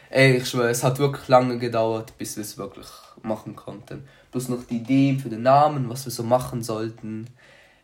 Ey, 0.09 0.37
ich 0.37 0.47
schwöre, 0.47 0.69
es 0.69 0.83
hat 0.83 0.99
wirklich 0.99 1.27
lange 1.27 1.57
gedauert, 1.57 2.17
bis 2.17 2.37
wir 2.37 2.43
es 2.43 2.57
wirklich 2.57 2.87
machen 3.23 3.55
konnten. 3.55 4.07
Plus 4.31 4.49
noch 4.49 4.63
die 4.63 4.77
Ideen 4.77 5.19
für 5.19 5.29
den 5.29 5.41
Namen, 5.41 5.89
was 5.89 6.05
wir 6.05 6.11
so 6.11 6.23
machen 6.23 6.61
sollten. 6.61 7.27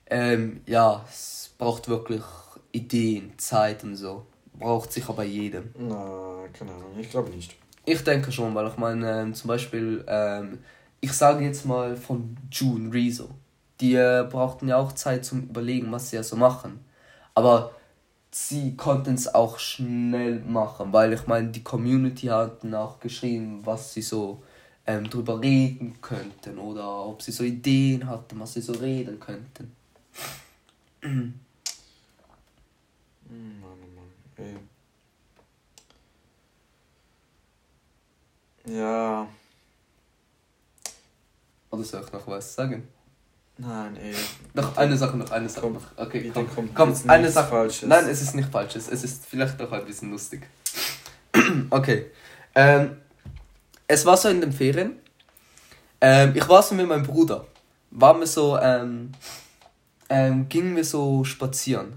Ähm, 0.06 0.62
ja, 0.68 1.04
es 1.10 1.54
braucht 1.58 1.90
wirklich 1.90 2.22
Ideen, 2.72 3.34
Zeit 3.38 3.84
und 3.84 3.96
so. 3.96 4.28
Braucht 4.54 4.94
sicher 4.94 5.14
bei 5.14 5.26
jedem. 5.26 5.72
Na, 5.80 6.44
keine 6.54 6.72
Ahnung, 6.72 7.00
ich 7.00 7.10
glaube 7.10 7.32
nicht. 7.32 7.56
Ich 7.86 8.04
denke 8.04 8.32
schon, 8.32 8.54
weil 8.54 8.68
ich 8.68 8.78
meine, 8.78 9.22
ähm, 9.22 9.34
zum 9.34 9.48
Beispiel, 9.48 10.06
ähm, 10.08 10.60
ich 11.02 11.12
sage 11.12 11.44
jetzt 11.44 11.66
mal 11.66 11.98
von 11.98 12.38
June 12.52 12.94
Rezo 12.94 13.30
die 13.82 13.96
äh, 13.96 14.28
brauchten 14.30 14.68
ja 14.68 14.78
auch 14.78 14.94
Zeit 14.94 15.26
zum 15.26 15.44
Überlegen, 15.44 15.92
was 15.92 16.10
sie 16.10 16.16
ja 16.18 16.24
so 16.24 16.36
machen. 16.36 16.84
Aber 17.34 17.72
sie 18.32 18.76
konnten 18.76 19.16
es 19.16 19.34
auch 19.34 19.60
schnell 19.60 20.40
machen, 20.42 20.94
weil 20.94 21.14
ich 21.14 21.28
meine, 21.28 21.50
die 21.50 21.64
Community 21.64 22.28
hatten 22.28 22.74
auch 22.74 23.00
geschrieben, 23.00 23.62
was 23.66 23.94
sie 23.94 24.02
so 24.02 24.44
ähm, 24.86 25.10
drüber 25.10 25.40
reden 25.42 26.02
könnten 26.02 26.58
oder 26.58 27.06
ob 27.06 27.22
sie 27.22 27.32
so 27.32 27.44
Ideen 27.44 28.08
hatten, 28.08 28.40
was 28.40 28.54
sie 28.54 28.62
so 28.62 28.74
reden 28.74 29.20
könnten. 29.20 29.76
Mann, 31.02 31.40
Mann, 33.62 34.12
ey. 34.38 34.58
Ja. 38.66 39.28
Oder 41.70 41.84
soll 41.84 42.04
ich 42.06 42.14
noch 42.14 42.28
was 42.28 42.54
sagen? 42.54 42.88
Nein, 43.58 43.98
ey. 43.98 44.16
Noch 44.54 44.78
eine 44.78 44.98
Sache, 44.98 45.16
noch 45.16 45.30
eine 45.30 45.48
Sache. 45.48 45.62
Komm, 45.62 45.78
okay, 45.96 46.32
komm, 46.34 46.48
komm, 46.54 46.74
komm 46.74 46.96
eine 47.08 47.30
Sache. 47.30 47.50
Falsches. 47.50 47.88
Nein, 47.88 48.08
es 48.10 48.22
ist 48.22 48.34
nicht 48.34 48.50
falsches. 48.50 48.88
Es 48.90 49.04
ist 49.04 49.26
vielleicht 49.26 49.60
doch 49.60 49.72
ein 49.72 49.86
bisschen 49.86 50.12
lustig. 50.12 50.48
okay. 51.70 52.08
Ähm, 52.56 52.98
es 53.88 54.06
war 54.06 54.18
so 54.18 54.30
in 54.30 54.42
den 54.42 54.52
Ferien. 54.52 55.00
Ähm, 56.02 56.34
ich 56.36 56.48
war 56.50 56.64
so 56.64 56.74
mit 56.74 56.88
meinem 56.88 57.04
Bruder. 57.04 57.46
Waren 57.92 58.22
wir 58.22 58.28
so, 58.28 58.58
ähm, 58.58 59.12
ähm, 60.10 60.50
gingen 60.50 60.76
wir 60.76 60.84
so 60.84 61.24
spazieren. 61.24 61.94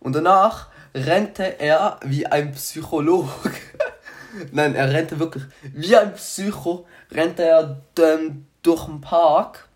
Und 0.00 0.14
danach 0.14 0.68
rennte 0.92 1.60
er 1.60 2.00
wie 2.04 2.26
ein 2.26 2.52
Psychologe. 2.52 3.30
Nein, 4.52 4.74
er 4.74 4.92
rennte 4.92 5.20
wirklich 5.20 5.44
wie 5.72 5.96
ein 5.96 6.14
Psycho. 6.14 6.84
Rennte 7.12 7.44
er 7.44 7.80
ähm, 8.00 8.46
durch 8.62 8.86
den 8.86 9.00
Park 9.00 9.68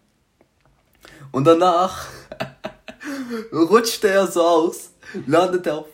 und 1.33 1.44
danach 1.44 2.07
rutscht 3.52 4.04
er 4.04 4.26
so 4.26 4.42
aus, 4.42 4.90
landet 5.26 5.66
er 5.66 5.78
auf, 5.78 5.87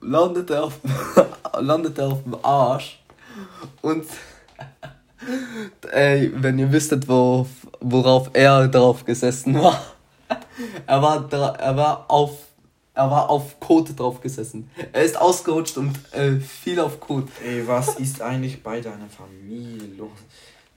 landet 0.00 0.50
er 0.50 0.64
auf, 0.64 0.74
landet 1.60 1.98
er 1.98 2.08
auf 2.08 2.22
dem 2.22 2.36
Arsch. 2.42 3.02
Und 3.82 4.06
ey, 5.92 6.32
wenn 6.34 6.58
ihr 6.58 6.72
wüsstet, 6.72 7.08
wo, 7.08 7.46
worauf 7.80 8.30
er 8.32 8.68
drauf 8.68 9.04
gesessen 9.04 9.60
war. 9.60 9.80
Er 10.86 11.02
war, 11.02 11.32
er 11.32 11.76
war 11.76 12.04
auf 12.08 12.48
er 12.98 13.08
war 13.12 13.30
auf 13.30 13.60
Kot 13.60 13.96
drauf 13.96 14.20
gesessen. 14.20 14.68
Er 14.92 15.04
ist 15.04 15.16
ausgerutscht 15.16 15.78
und 15.78 15.96
äh, 16.12 16.40
fiel 16.40 16.80
auf 16.80 16.98
Kot. 16.98 17.28
Ey, 17.46 17.64
was 17.64 17.94
ist 17.94 18.20
eigentlich 18.20 18.60
bei 18.60 18.80
deiner 18.80 19.06
Familie 19.08 19.86
los? 19.96 20.10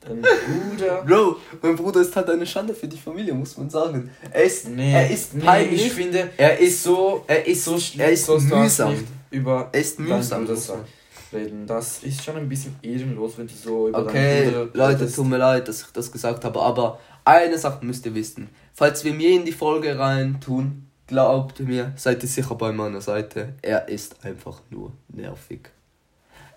Dein 0.01 0.21
Bruder. 0.69 1.03
Bro, 1.03 1.37
mein 1.61 1.75
Bruder 1.75 2.01
ist 2.01 2.15
halt 2.15 2.29
eine 2.29 2.45
Schande 2.45 2.73
für 2.73 2.87
die 2.87 2.97
Familie, 2.97 3.33
muss 3.33 3.55
man 3.57 3.69
sagen. 3.69 4.09
Er 4.31 4.43
ist, 4.43 4.67
nee, 4.67 4.93
er 4.93 5.09
ist 5.09 5.35
nee, 5.35 5.45
peinlich. 5.45 5.85
Ich 5.85 5.93
finde, 5.93 6.31
er 6.37 6.57
ist 6.57 6.83
so, 6.83 7.23
er 7.27 7.45
ist 7.45 7.63
so, 7.63 7.77
er 7.97 8.11
ist 8.11 8.27
mühsam. 8.29 8.91
Nicht 8.91 9.05
über 9.29 9.69
er 9.71 9.79
ist 9.79 9.99
mühsam. 9.99 10.47
Das 10.47 10.71
reden. 11.33 11.65
Das 11.67 12.03
ist 12.03 12.23
schon 12.23 12.37
ein 12.37 12.49
bisschen 12.49 12.75
ehrenlos, 12.81 13.37
wenn 13.37 13.47
du 13.47 13.53
so 13.53 13.89
über 13.89 13.99
Okay, 13.99 14.51
Leute, 14.73 15.11
tut 15.11 15.27
mir 15.27 15.37
leid, 15.37 15.67
dass 15.67 15.81
ich 15.81 15.87
das 15.93 16.11
gesagt 16.11 16.43
habe, 16.43 16.61
aber 16.61 16.99
eine 17.23 17.57
Sache 17.57 17.85
müsst 17.85 18.05
ihr 18.05 18.15
wissen. 18.15 18.49
Falls 18.73 19.03
wir 19.03 19.13
mir 19.13 19.31
in 19.31 19.45
die 19.45 19.51
Folge 19.51 19.97
rein 19.97 20.39
tun, 20.41 20.87
glaubt 21.07 21.59
mir, 21.59 21.93
seid 21.95 22.23
ihr 22.23 22.29
sicher 22.29 22.55
bei 22.55 22.71
meiner 22.71 23.01
Seite. 23.01 23.53
Er 23.61 23.87
ist 23.87 24.23
einfach 24.25 24.61
nur 24.69 24.91
nervig. 25.09 25.69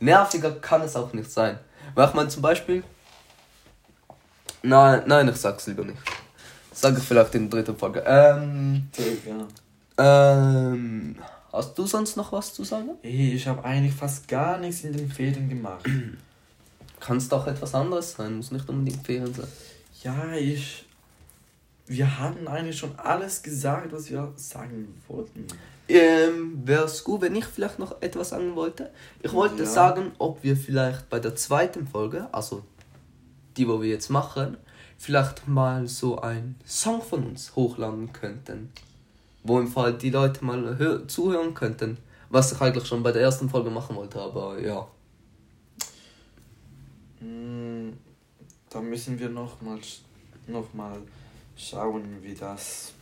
Nerviger 0.01 0.53
kann 0.53 0.83
es 0.83 0.97
auch 0.97 1.13
nicht 1.13 1.31
sein. 1.31 1.59
Weil 1.95 2.09
ich 2.09 2.15
meine 2.15 2.29
zum 2.29 2.43
Beispiel, 2.43 2.83
Nein, 4.65 5.03
nein, 5.07 5.29
ich 5.29 5.37
sag's 5.37 5.67
lieber 5.67 5.85
nicht. 5.85 5.99
Sag 6.73 6.97
ich 6.97 7.05
vielleicht 7.05 7.35
in 7.35 7.51
der 7.51 7.61
dritten 7.61 7.79
Folge. 7.79 8.03
Ähm. 8.07 8.89
Ja. 9.99 10.73
Ähm. 10.73 11.17
Hast 11.53 11.79
du 11.79 11.87
sonst 11.87 12.17
noch 12.17 12.33
was 12.33 12.55
zu 12.55 12.65
sagen? 12.65 12.93
Ich 13.03 13.47
habe 13.47 13.63
eigentlich 13.63 13.95
fast 13.95 14.27
gar 14.27 14.57
nichts 14.57 14.83
in 14.83 14.95
den 14.95 15.11
Ferien 15.11 15.51
gemacht. 15.51 15.85
Kann 17.01 17.19
es 17.19 17.29
doch 17.29 17.47
etwas 17.47 17.75
anderes 17.75 18.13
sein, 18.13 18.39
muss 18.39 18.53
nicht 18.53 18.67
unbedingt 18.67 19.05
Ferien 19.05 19.35
sein. 19.35 19.47
Ja, 20.03 20.33
ich. 20.33 20.87
Wir 21.87 22.19
hatten 22.19 22.49
eigentlich 22.49 22.79
schon 22.79 22.99
alles 22.99 23.43
gesagt, 23.43 23.93
was 23.93 24.11
wir 24.11 24.33
sagen 24.37 24.95
wollten. 25.07 25.47
Ähm, 25.87 26.63
wäre 26.65 26.85
es 26.85 27.05
gut, 27.05 27.21
wenn 27.21 27.37
ich 27.37 27.45
vielleicht 27.45 27.79
noch 27.79 28.01
etwas 28.01 28.31
sagen 28.31 28.57
wollte. 28.57 28.91
Ich 29.21 29.35
wollte 29.35 29.65
ja. 29.65 29.69
sagen, 29.69 30.13
ob 30.17 30.43
wir 30.43 30.57
vielleicht 30.57 31.11
bei 31.11 31.21
der 31.21 31.37
zweiten 31.37 31.87
Folge, 31.87 32.27
also 32.33 32.63
die, 33.57 33.69
wo 33.69 33.81
wir 33.83 33.89
jetzt 33.89 34.11
machen, 34.11 34.57
vielleicht 34.99 35.47
mal 35.49 35.87
so 35.87 36.21
ein 36.21 36.57
Song 36.67 37.03
von 37.03 37.25
uns 37.25 37.55
hochladen 37.57 38.13
könnten. 38.13 38.73
Wo 39.43 39.61
im 39.61 39.69
Fall 39.69 39.95
die 39.95 40.11
Leute 40.11 40.45
mal 40.45 41.07
zuhören 41.07 41.55
könnten. 41.55 41.99
Was 42.31 42.53
ich 42.53 42.61
eigentlich 42.61 42.87
schon 42.87 43.03
bei 43.03 43.13
der 43.13 43.23
ersten 43.23 43.49
Folge 43.49 43.71
machen 43.71 43.97
wollte, 43.97 44.21
aber 44.21 44.59
ja. 44.59 44.87
Mm, 47.21 47.93
da 48.71 48.81
müssen 48.81 49.19
wir 49.19 49.29
noch 49.29 49.61
mal, 49.61 49.79
noch 50.47 50.73
mal 50.75 50.99
schauen, 51.57 52.23
wie 52.23 52.35
das, 52.35 52.93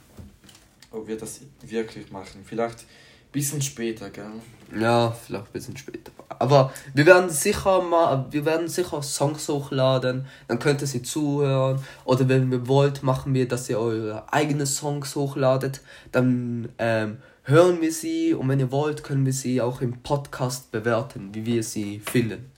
ob 0.90 1.06
wir 1.06 1.16
das 1.16 1.40
wirklich 1.62 2.10
machen. 2.10 2.42
Vielleicht 2.44 2.84
Bisschen 3.32 3.62
später, 3.62 4.10
gell? 4.10 4.30
Ja, 4.78 5.10
vielleicht 5.10 5.46
ein 5.46 5.52
bisschen 5.52 5.76
später. 5.76 6.12
Aber 6.38 6.72
wir 6.94 7.04
werden 7.06 7.28
sicher 7.30 7.82
mal, 7.82 8.26
wir 8.30 8.44
werden 8.44 8.68
sicher 8.68 9.02
Songs 9.02 9.48
hochladen, 9.48 10.26
dann 10.48 10.58
könnt 10.58 10.80
ihr 10.80 10.86
sie 10.86 11.02
zuhören. 11.02 11.82
Oder 12.04 12.28
wenn 12.28 12.50
ihr 12.52 12.66
wollt, 12.68 13.02
machen 13.02 13.34
wir, 13.34 13.46
dass 13.46 13.68
ihr 13.68 13.78
eure 13.78 14.32
eigenen 14.32 14.66
Songs 14.66 15.14
hochladet. 15.14 15.80
Dann 16.10 16.70
ähm, 16.78 17.18
hören 17.44 17.80
wir 17.80 17.92
sie 17.92 18.34
und 18.34 18.48
wenn 18.48 18.60
ihr 18.60 18.70
wollt, 18.70 19.04
können 19.04 19.26
wir 19.26 19.32
sie 19.32 19.60
auch 19.60 19.80
im 19.80 19.98
Podcast 20.02 20.70
bewerten, 20.72 21.34
wie 21.34 21.44
wir 21.44 21.62
sie 21.62 22.00
finden. 22.00 22.50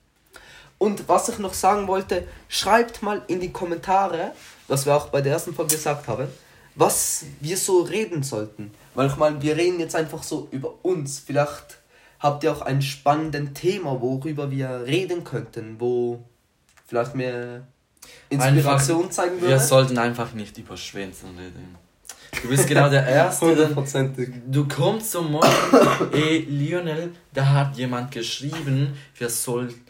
Und 0.78 1.08
was 1.08 1.28
ich 1.28 1.38
noch 1.38 1.54
sagen 1.54 1.86
wollte, 1.86 2.26
schreibt 2.48 3.02
mal 3.02 3.22
in 3.26 3.40
die 3.40 3.52
Kommentare, 3.52 4.32
was 4.68 4.86
wir 4.86 4.94
auch 4.94 5.08
bei 5.08 5.20
der 5.20 5.32
ersten 5.32 5.54
Folge 5.54 5.74
gesagt 5.74 6.08
haben, 6.08 6.28
was 6.74 7.24
wir 7.40 7.56
so 7.56 7.82
reden 7.82 8.22
sollten. 8.22 8.70
Weil 8.94 9.08
ich 9.08 9.16
meine, 9.16 9.40
wir 9.42 9.56
reden 9.56 9.80
jetzt 9.80 9.96
einfach 9.96 10.22
so 10.22 10.48
über 10.50 10.72
uns. 10.84 11.18
Vielleicht 11.18 11.78
habt 12.20 12.44
ihr 12.44 12.52
auch 12.52 12.62
ein 12.62 12.80
spannendes 12.82 13.52
Thema, 13.54 14.00
worüber 14.00 14.50
wir 14.50 14.84
reden 14.86 15.24
könnten, 15.24 15.76
wo 15.80 16.24
vielleicht 16.86 17.16
wir 17.16 17.66
Inspiration 18.30 18.98
einfach, 19.04 19.10
zeigen 19.10 19.40
Wir 19.40 19.48
würde. 19.48 19.58
sollten 19.64 19.98
einfach 19.98 20.32
nicht 20.32 20.56
über 20.58 20.76
Schwänzen 20.76 21.30
reden. 21.38 21.76
Du 22.42 22.48
bist 22.48 22.66
genau 22.66 22.88
der 22.90 23.06
Erste. 23.06 23.46
der- 23.46 23.54
Hundertprozentig. 23.56 24.28
Du 24.46 24.66
kommst 24.68 25.12
zum 25.12 25.30
Morgen, 25.32 25.48
ey, 26.12 26.40
Lionel, 26.48 27.12
da 27.32 27.46
hat 27.46 27.76
jemand 27.76 28.10
geschrieben, 28.10 28.96
wir 29.16 29.28
sollten 29.30 29.80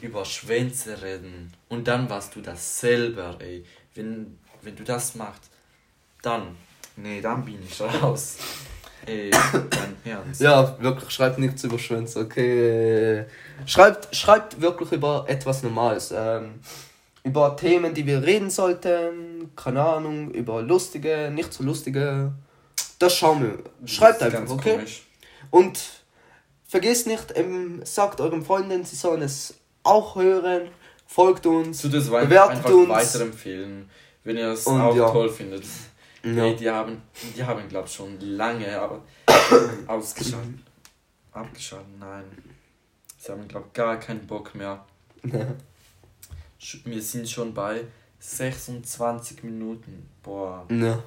über 0.00 0.24
Schwänze 0.24 1.00
reden. 1.02 1.52
Und 1.68 1.86
dann 1.88 2.08
warst 2.08 2.34
du 2.36 2.40
das 2.40 2.80
selber, 2.80 3.36
ey. 3.40 3.64
Wenn, 3.94 4.38
wenn 4.62 4.76
du 4.76 4.84
das 4.84 5.14
machst, 5.16 5.50
dann, 6.22 6.56
nee, 7.02 7.20
dann 7.20 7.44
bin 7.44 7.58
ich 7.66 7.80
raus. 7.80 8.36
Ey, 9.06 9.30
dein 9.52 9.96
Ernst. 10.04 10.40
Ja, 10.40 10.76
wirklich, 10.80 11.10
schreibt 11.10 11.38
nichts 11.38 11.64
über 11.64 11.78
Schwänze, 11.78 12.20
okay? 12.20 13.24
Schreibt, 13.66 14.14
schreibt 14.14 14.60
wirklich 14.60 14.92
über 14.92 15.24
etwas 15.28 15.62
Normales. 15.62 16.12
Ähm, 16.14 16.60
über 17.24 17.56
Themen, 17.56 17.94
die 17.94 18.06
wir 18.06 18.22
reden 18.22 18.50
sollten. 18.50 19.50
Keine 19.56 19.82
Ahnung, 19.82 20.30
über 20.30 20.62
lustige, 20.62 21.30
nicht 21.32 21.52
so 21.52 21.64
lustige. 21.64 22.32
Das 22.98 23.14
schauen 23.14 23.42
wir. 23.42 23.88
Schreibt 23.88 24.22
einfach, 24.22 24.40
ganz 24.40 24.50
okay? 24.50 24.76
komisch. 24.76 25.02
Und 25.50 25.80
vergesst 26.66 27.06
nicht, 27.06 27.32
ähm, 27.34 27.80
sagt 27.84 28.20
euren 28.20 28.44
Freunden, 28.44 28.84
sie 28.84 28.96
sollen 28.96 29.22
es 29.22 29.54
auch 29.82 30.16
hören. 30.16 30.68
Folgt 31.06 31.46
uns. 31.46 31.82
Bewertet 31.82 32.66
uns. 32.66 32.88
weiterempfehlen, 32.88 33.88
wenn 34.24 34.36
ihr 34.36 34.48
es 34.48 34.66
auch 34.66 34.94
ja. 34.94 35.10
toll 35.10 35.30
findet. 35.30 35.64
Ja. 36.36 36.44
Ey, 36.44 36.56
die 36.56 36.70
haben, 36.70 37.02
die 37.36 37.44
haben 37.44 37.68
glaube 37.68 37.88
schon 37.88 38.18
lange 38.20 38.78
aber 38.78 39.02
ausgeschaltet. 39.86 40.60
Abgeschaltet, 41.32 41.98
nein. 41.98 42.24
Sie 43.18 43.32
haben 43.32 43.46
glaube 43.48 43.68
gar 43.72 43.98
keinen 43.98 44.26
Bock 44.26 44.54
mehr. 44.54 44.84
Wir 46.84 47.02
sind 47.02 47.28
schon 47.28 47.54
bei 47.54 47.84
26 48.18 49.44
Minuten. 49.44 50.08
Boah. 50.22 50.66
Ja. 50.70 51.02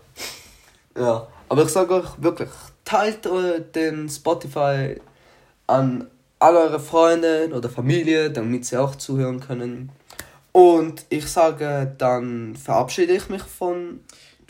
Ja, 0.97 1.27
aber 1.47 1.63
ich 1.63 1.69
sage 1.69 1.93
euch 1.95 2.09
wirklich, 2.17 2.49
teilt 2.83 3.25
äh, 3.25 3.61
den 3.61 4.09
Spotify 4.09 4.99
an 5.67 6.07
alle 6.39 6.59
eure 6.59 6.79
Freunde 6.79 7.49
oder 7.53 7.69
Familie, 7.69 8.29
damit 8.31 8.65
sie 8.65 8.77
auch 8.77 8.95
zuhören 8.95 9.39
können. 9.39 9.89
Und 10.51 11.05
ich 11.09 11.27
sage, 11.27 11.95
dann 11.97 12.55
verabschiede 12.55 13.13
ich 13.13 13.29
mich 13.29 13.43
von 13.43 14.01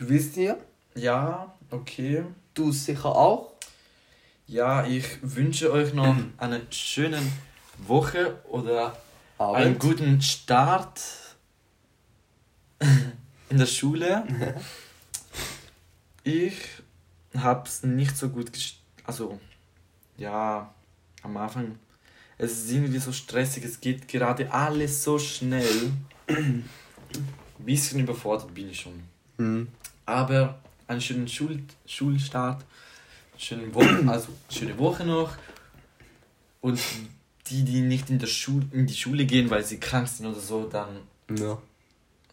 Du 0.02 0.10
willst 0.10 0.36
dir. 0.36 0.58
Ja, 0.96 1.54
okay. 1.70 2.24
Du 2.56 2.72
sicher 2.72 3.16
auch. 3.16 3.54
Ja, 4.48 4.84
ich 4.84 5.06
wünsche 5.22 5.72
euch 5.72 5.94
noch 5.94 6.16
eine 6.38 6.62
schöne 6.72 7.22
Woche 7.78 8.42
oder 8.50 8.98
einen 9.38 9.76
Abend. 9.76 9.80
guten 9.80 10.20
Start 10.20 11.00
in 13.50 13.58
der 13.60 13.68
Schule. 13.68 14.26
Ich 16.24 16.56
hab's 17.36 17.82
nicht 17.82 18.16
so 18.16 18.30
gut 18.30 18.54
gest 18.54 18.76
also 19.04 19.40
ja, 20.18 20.72
am 21.24 21.38
Anfang 21.38 21.80
es 22.38 22.52
ist 22.52 22.72
irgendwie 22.72 23.00
so 23.00 23.12
stressig, 23.12 23.66
es 23.66 23.82
geht 23.82 24.08
gerade 24.08 24.52
alles 24.52 25.04
so 25.04 25.18
schnell. 25.18 25.92
Ein 26.28 26.70
bisschen 27.58 28.02
überfordert 28.02 28.54
bin 28.54 28.70
ich 28.70 28.82
schon. 28.82 29.02
Hm. 29.38 29.68
Aber 30.06 30.60
einen 30.88 31.02
schönen 31.02 31.28
Schul 31.28 31.64
Schulstart, 31.86 32.64
schöne 33.38 33.74
Woche, 33.74 34.04
also 34.08 34.30
schöne 34.50 34.78
Woche 34.78 35.06
noch. 35.06 35.32
Und 36.62 36.80
die, 37.48 37.64
die 37.64 37.82
nicht 37.82 38.10
in, 38.10 38.20
der 38.20 38.28
Schule, 38.28 38.66
in 38.72 38.86
die 38.88 38.94
Schule 38.96 39.26
gehen, 39.26 39.50
weil 39.50 39.64
sie 39.64 39.80
krank 39.80 40.08
sind 40.08 40.28
oder 40.28 40.40
so, 40.40 40.64
dann 40.66 40.90
Ja. 41.38 41.58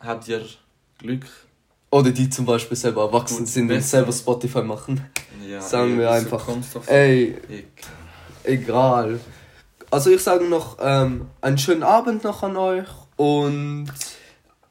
habt 0.00 0.28
ihr 0.28 0.44
Glück. 0.98 1.26
Oder 1.90 2.10
die 2.10 2.28
zum 2.28 2.44
Beispiel 2.44 2.76
selber 2.76 3.04
erwachsen 3.04 3.38
Gut, 3.38 3.48
sind 3.48 3.70
und 3.70 3.80
selber 3.82 4.12
Spotify 4.12 4.62
machen. 4.62 5.00
Ja, 5.48 5.60
Sagen 5.60 5.92
ey, 5.92 5.98
wir 5.98 6.10
einfach, 6.10 6.46
Ey, 6.86 7.36
Ey, 7.48 7.66
egal. 8.44 9.20
Also 9.90 10.10
ich 10.10 10.22
sage 10.22 10.44
noch 10.44 10.76
ähm, 10.80 11.28
einen 11.40 11.56
schönen 11.56 11.82
Abend 11.82 12.24
noch 12.24 12.42
an 12.42 12.56
euch 12.58 12.88
und 13.16 13.88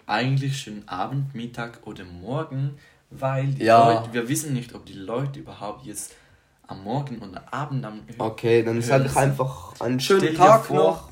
Eigentlich 0.07 0.57
schönen 0.61 0.87
Abend, 0.87 1.35
Mittag 1.35 1.85
oder 1.85 2.05
Morgen, 2.05 2.77
weil 3.09 3.47
die 3.47 3.63
Ja. 3.65 3.91
Leute, 3.91 4.13
wir 4.13 4.29
wissen 4.29 4.53
nicht, 4.53 4.73
ob 4.73 4.85
die 4.85 4.93
Leute 4.93 5.39
überhaupt 5.41 5.85
jetzt 5.85 6.15
am 6.65 6.83
Morgen 6.83 7.19
oder 7.19 7.53
Abend 7.53 7.85
am 7.85 8.01
okay, 8.17 8.63
dann 8.63 8.79
ich 8.79 8.85
sind. 8.85 9.15
einfach 9.17 9.79
einen 9.81 9.99
schönen 9.99 10.21
dir 10.21 10.33
Tag 10.35 10.65
vor- 10.65 10.75
noch. 10.77 11.09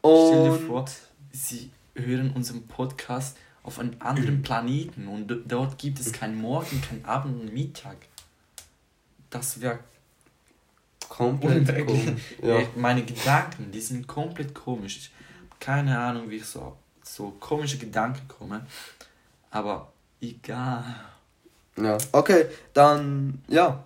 Stell 0.00 0.44
dir 0.44 0.52
Und 0.52 0.66
vor, 0.66 0.84
sie 1.32 1.70
hören 1.94 2.32
unseren 2.34 2.66
Podcast 2.66 3.36
auf 3.62 3.78
einem 3.78 3.94
anderen 4.00 4.42
Planeten 4.42 5.06
und 5.08 5.32
dort 5.46 5.78
gibt 5.78 6.00
es 6.00 6.12
keinen 6.12 6.36
Morgen, 6.40 6.80
keinen 6.82 7.04
Abend 7.04 7.40
und 7.42 7.54
Mittag. 7.54 7.96
Das 9.30 9.60
wäre 9.60 9.78
komplett 11.08 11.86
komisch. 11.86 12.22
Ja. 12.42 12.58
Meine 12.76 13.04
Gedanken, 13.04 13.70
die 13.70 13.80
sind 13.80 14.06
komplett 14.08 14.52
komisch. 14.52 15.10
Keine 15.60 15.96
Ahnung, 15.98 16.28
wie 16.28 16.36
ich 16.36 16.44
so 16.46 16.76
so 17.06 17.30
komische 17.40 17.78
Gedanken 17.78 18.26
komme. 18.28 18.66
Aber 19.50 19.92
egal. 20.20 20.84
ja. 21.76 21.98
Okay, 22.12 22.46
dann 22.72 23.42
ja. 23.48 23.84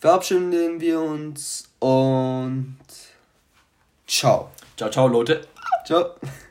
Verabschieden 0.00 0.80
wir 0.80 1.00
uns 1.00 1.70
und 1.78 2.76
ciao. 4.06 4.50
Ciao, 4.76 4.90
ciao, 4.90 5.08
Leute. 5.08 5.46
Ciao. 5.86 6.16